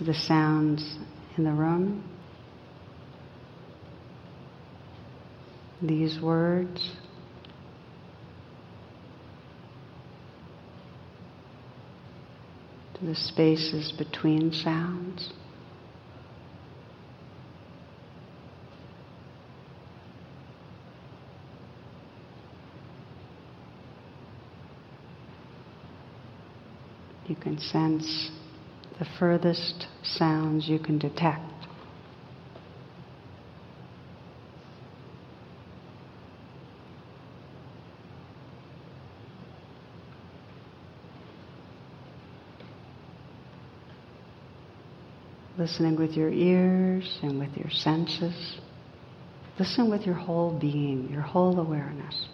to 0.00 0.06
the 0.06 0.14
sounds 0.14 0.96
in 1.36 1.44
the 1.44 1.52
room, 1.52 2.02
these 5.82 6.18
words. 6.22 6.96
The 13.02 13.14
spaces 13.14 13.92
between 13.96 14.52
sounds. 14.52 15.32
You 27.26 27.36
can 27.36 27.58
sense 27.58 28.30
the 28.98 29.06
furthest 29.18 29.86
sounds 30.02 30.68
you 30.68 30.78
can 30.78 30.98
detect. 30.98 31.59
Listening 45.60 45.94
with 45.96 46.12
your 46.12 46.30
ears 46.30 47.20
and 47.22 47.38
with 47.38 47.54
your 47.56 47.70
senses. 47.70 48.58
Listen 49.58 49.90
with 49.90 50.06
your 50.06 50.14
whole 50.14 50.58
being, 50.58 51.10
your 51.12 51.20
whole 51.20 51.60
awareness. 51.60 52.28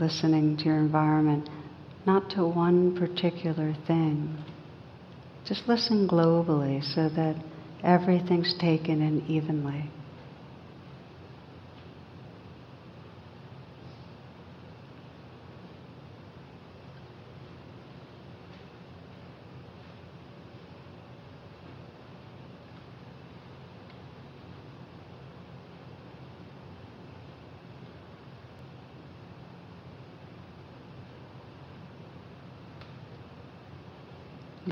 listening 0.00 0.56
to 0.56 0.64
your 0.64 0.78
environment, 0.78 1.48
not 2.06 2.30
to 2.30 2.46
one 2.46 2.96
particular 2.96 3.74
thing. 3.86 4.42
Just 5.44 5.68
listen 5.68 6.08
globally 6.08 6.82
so 6.94 7.10
that 7.10 7.36
everything's 7.84 8.54
taken 8.58 9.02
in 9.02 9.26
evenly. 9.26 9.90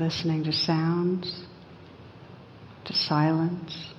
Listening 0.09 0.43
to 0.43 0.51
sounds, 0.51 1.43
to 2.83 2.91
silence. 2.93 3.93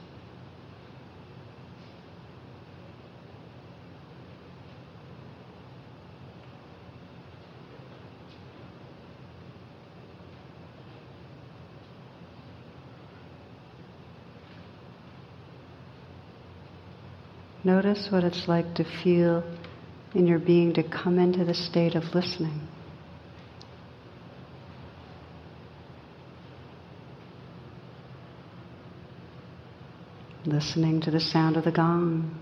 Notice 17.63 18.09
what 18.11 18.25
it's 18.25 18.49
like 18.49 18.75
to 18.75 18.85
feel 19.05 19.45
in 20.17 20.27
your 20.27 20.41
being 20.41 20.75
to 20.75 20.83
come 20.83 21.21
into 21.21 21.45
the 21.45 21.55
state 21.55 21.95
of 21.95 22.03
listening. 22.17 22.67
Listening 30.51 31.01
to 31.01 31.11
the 31.11 31.21
sound 31.21 31.57
of 31.57 31.65
the 31.65 31.71
gong. 31.71 32.37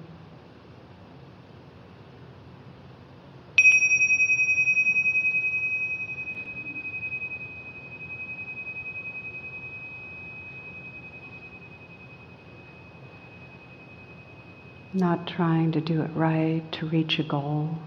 Not 14.94 15.28
trying 15.28 15.72
to 15.72 15.80
do 15.80 16.02
it 16.02 16.10
right 16.14 16.62
to 16.72 16.86
reach 16.86 17.18
a 17.18 17.22
goal. 17.22 17.78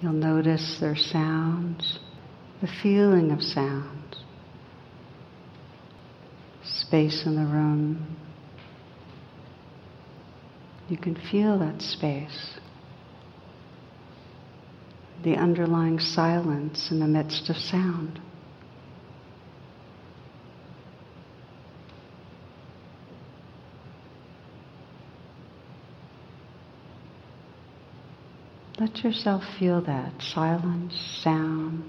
You'll 0.00 0.12
notice 0.12 0.78
their 0.78 0.96
sounds, 0.96 1.98
the 2.60 2.68
feeling 2.82 3.30
of 3.30 3.42
sounds, 3.42 4.16
space 6.62 7.24
in 7.24 7.34
the 7.36 7.50
room. 7.50 8.16
You 10.88 10.98
can 10.98 11.16
feel 11.30 11.58
that 11.60 11.80
space, 11.80 12.58
the 15.24 15.34
underlying 15.34 15.98
silence 15.98 16.90
in 16.90 17.00
the 17.00 17.06
midst 17.06 17.48
of 17.48 17.56
sound. 17.56 18.20
Let 28.78 29.02
yourself 29.02 29.42
feel 29.58 29.80
that 29.82 30.20
silence, 30.20 30.94
sound, 31.22 31.82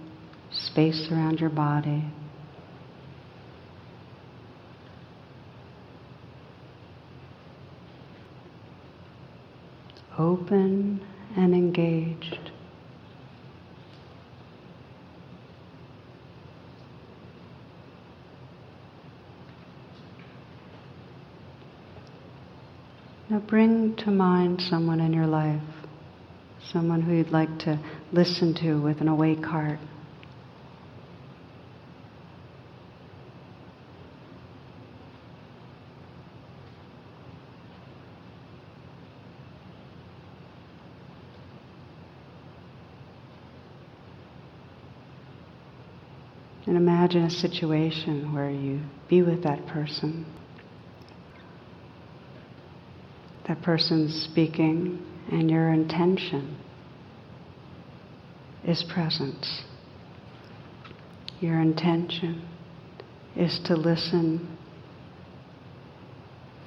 space 0.51 1.09
around 1.11 1.41
your 1.41 1.49
body. 1.49 2.05
Open 10.17 11.05
and 11.35 11.53
engaged. 11.53 12.51
Now 23.29 23.39
bring 23.39 23.97
to 23.97 24.09
mind 24.09 24.61
someone 24.61 25.01
in 25.01 25.11
your 25.11 25.27
life 25.27 25.61
someone 26.71 27.01
who 27.01 27.13
you'd 27.13 27.31
like 27.31 27.59
to 27.59 27.79
listen 28.11 28.53
to 28.53 28.81
with 28.81 28.99
an 28.99 29.07
awake 29.07 29.43
heart. 29.43 29.79
And 46.65 46.75
imagine 46.75 47.23
a 47.23 47.29
situation 47.29 48.33
where 48.33 48.49
you 48.49 48.81
be 49.07 49.21
with 49.21 49.43
that 49.43 49.67
person. 49.67 50.25
That 53.47 53.61
person's 53.61 54.27
speaking 54.29 55.16
and 55.31 55.49
your 55.49 55.69
intention 55.73 56.57
is 58.65 58.83
presence. 58.83 59.63
Your 61.39 61.59
intention 61.59 62.47
is 63.35 63.59
to 63.65 63.75
listen, 63.75 64.57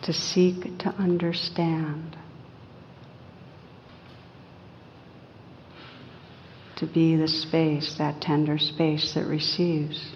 to 0.02 0.12
seek 0.12 0.78
to 0.78 0.88
understand, 0.90 2.16
to 6.76 6.86
be 6.86 7.16
the 7.16 7.28
space, 7.28 7.96
that 7.98 8.20
tender 8.20 8.58
space 8.58 9.12
that 9.14 9.26
receives 9.26 10.12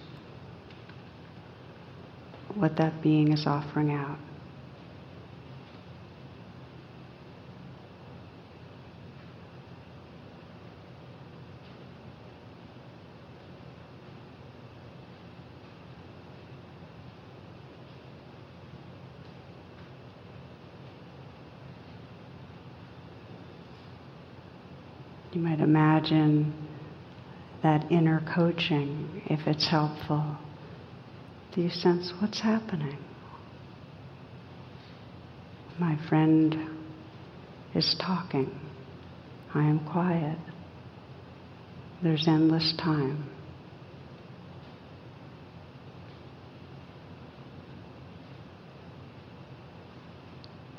what 2.54 2.76
that 2.76 3.02
being 3.02 3.32
is 3.32 3.46
offering 3.46 3.90
out. 3.90 4.18
Might 25.44 25.60
imagine 25.60 26.54
that 27.62 27.92
inner 27.92 28.22
coaching 28.34 29.22
if 29.26 29.46
it's 29.46 29.68
helpful. 29.68 30.38
Do 31.54 31.60
you 31.60 31.68
sense 31.68 32.14
what's 32.18 32.40
happening? 32.40 32.96
My 35.78 35.98
friend 36.08 36.56
is 37.74 37.94
talking. 38.00 38.58
I 39.54 39.64
am 39.64 39.86
quiet. 39.92 40.38
There's 42.02 42.26
endless 42.26 42.72
time. 42.78 43.30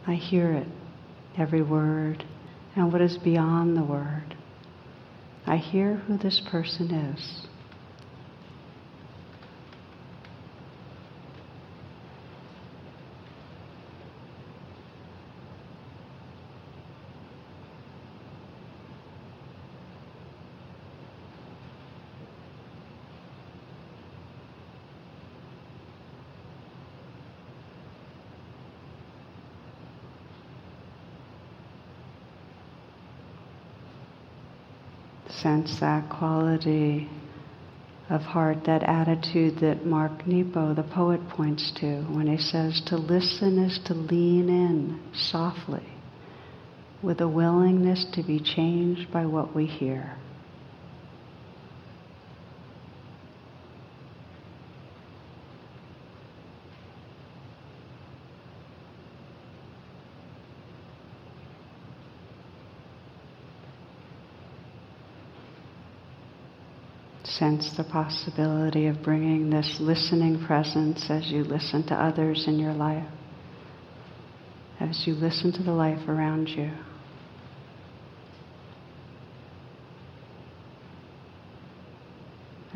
I 0.08 0.16
hear 0.16 0.54
it, 0.54 0.68
every 1.38 1.62
word, 1.62 2.24
and 2.76 2.92
what 2.92 3.02
is 3.02 3.18
beyond 3.18 3.78
the 3.78 3.84
word. 3.84 4.35
I 5.48 5.58
hear 5.58 5.96
who 5.96 6.18
this 6.18 6.42
person 6.50 6.92
is. 6.92 7.48
Sense 35.30 35.80
that 35.80 36.10
quality 36.10 37.10
of 38.10 38.22
heart, 38.22 38.66
that 38.66 38.84
attitude 38.84 39.60
that 39.60 39.86
Mark 39.86 40.28
Nepo, 40.28 40.74
the 40.74 40.84
poet, 40.84 41.28
points 41.30 41.72
to 41.80 42.02
when 42.04 42.28
he 42.28 42.38
says 42.38 42.82
to 42.88 42.98
listen 42.98 43.58
is 43.58 43.80
to 43.86 43.94
lean 43.94 44.50
in 44.50 45.00
softly 45.14 45.88
with 47.02 47.22
a 47.22 47.28
willingness 47.28 48.06
to 48.14 48.24
be 48.24 48.40
changed 48.40 49.12
by 49.12 49.26
what 49.26 49.56
we 49.56 49.66
hear. 49.66 50.18
Sense 67.38 67.70
the 67.78 67.84
possibility 67.84 68.88
of 68.88 69.04
bringing 69.04 69.50
this 69.50 69.78
listening 69.80 70.44
presence 70.46 71.06
as 71.10 71.28
you 71.28 71.44
listen 71.44 71.86
to 71.88 71.94
others 71.94 72.46
in 72.48 72.60
your 72.60 72.74
life, 72.74 73.08
as 74.80 75.04
you 75.06 75.14
listen 75.14 75.52
to 75.52 75.64
the 75.64 75.72
life 75.72 76.08
around 76.08 76.48
you. 76.48 76.72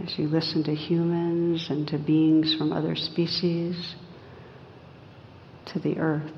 As 0.04 0.18
you 0.18 0.28
listen 0.28 0.64
to 0.64 0.74
humans 0.74 1.68
and 1.70 1.88
to 1.90 1.98
beings 1.98 2.56
from 2.58 2.72
other 2.72 2.96
species, 2.96 3.96
to 5.74 5.80
the 5.80 5.98
earth, 5.98 6.32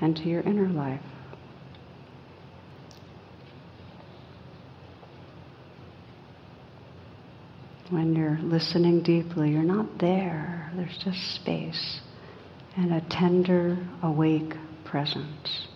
and 0.00 0.16
to 0.16 0.22
your 0.22 0.40
inner 0.42 0.68
life. 0.68 1.00
When 7.92 8.14
you're 8.14 8.38
listening 8.42 9.02
deeply, 9.02 9.50
you're 9.50 9.62
not 9.62 9.98
there. 9.98 10.72
There's 10.74 10.98
just 11.04 11.18
space 11.36 12.00
and 12.76 12.94
a 12.94 13.02
tender, 13.10 13.76
awake 14.02 14.54
presence. 14.84 15.68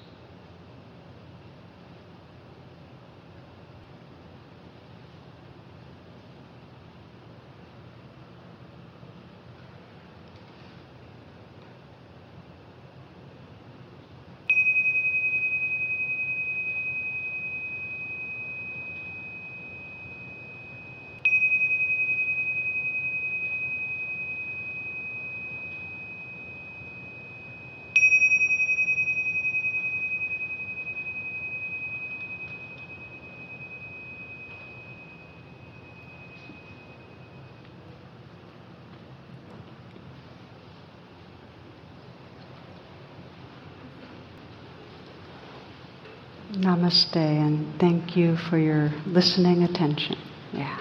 Namaste, 46.87 47.17
and 47.17 47.81
thank 47.81 48.17
you 48.17 48.37
for 48.37 48.59
your 48.59 48.93
listening 49.07 49.65
attention. 49.65 50.17
Yeah. 50.53 50.79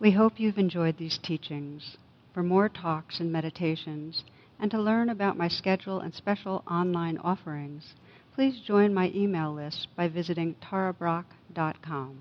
We 0.00 0.10
hope 0.10 0.40
you've 0.40 0.58
enjoyed 0.58 0.96
these 0.96 1.18
teachings. 1.22 1.96
For 2.34 2.42
more 2.42 2.68
talks 2.68 3.20
and 3.20 3.30
meditations, 3.30 4.24
and 4.58 4.68
to 4.72 4.80
learn 4.80 5.08
about 5.08 5.36
my 5.36 5.46
schedule 5.46 6.00
and 6.00 6.12
special 6.12 6.64
online 6.68 7.18
offerings, 7.18 7.94
please 8.34 8.60
join 8.66 8.92
my 8.92 9.12
email 9.14 9.54
list 9.54 9.86
by 9.96 10.08
visiting 10.08 10.56
tarabrach.com. 10.56 12.18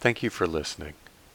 Thank 0.00 0.22
you 0.22 0.30
for 0.30 0.46
listening. 0.46 0.94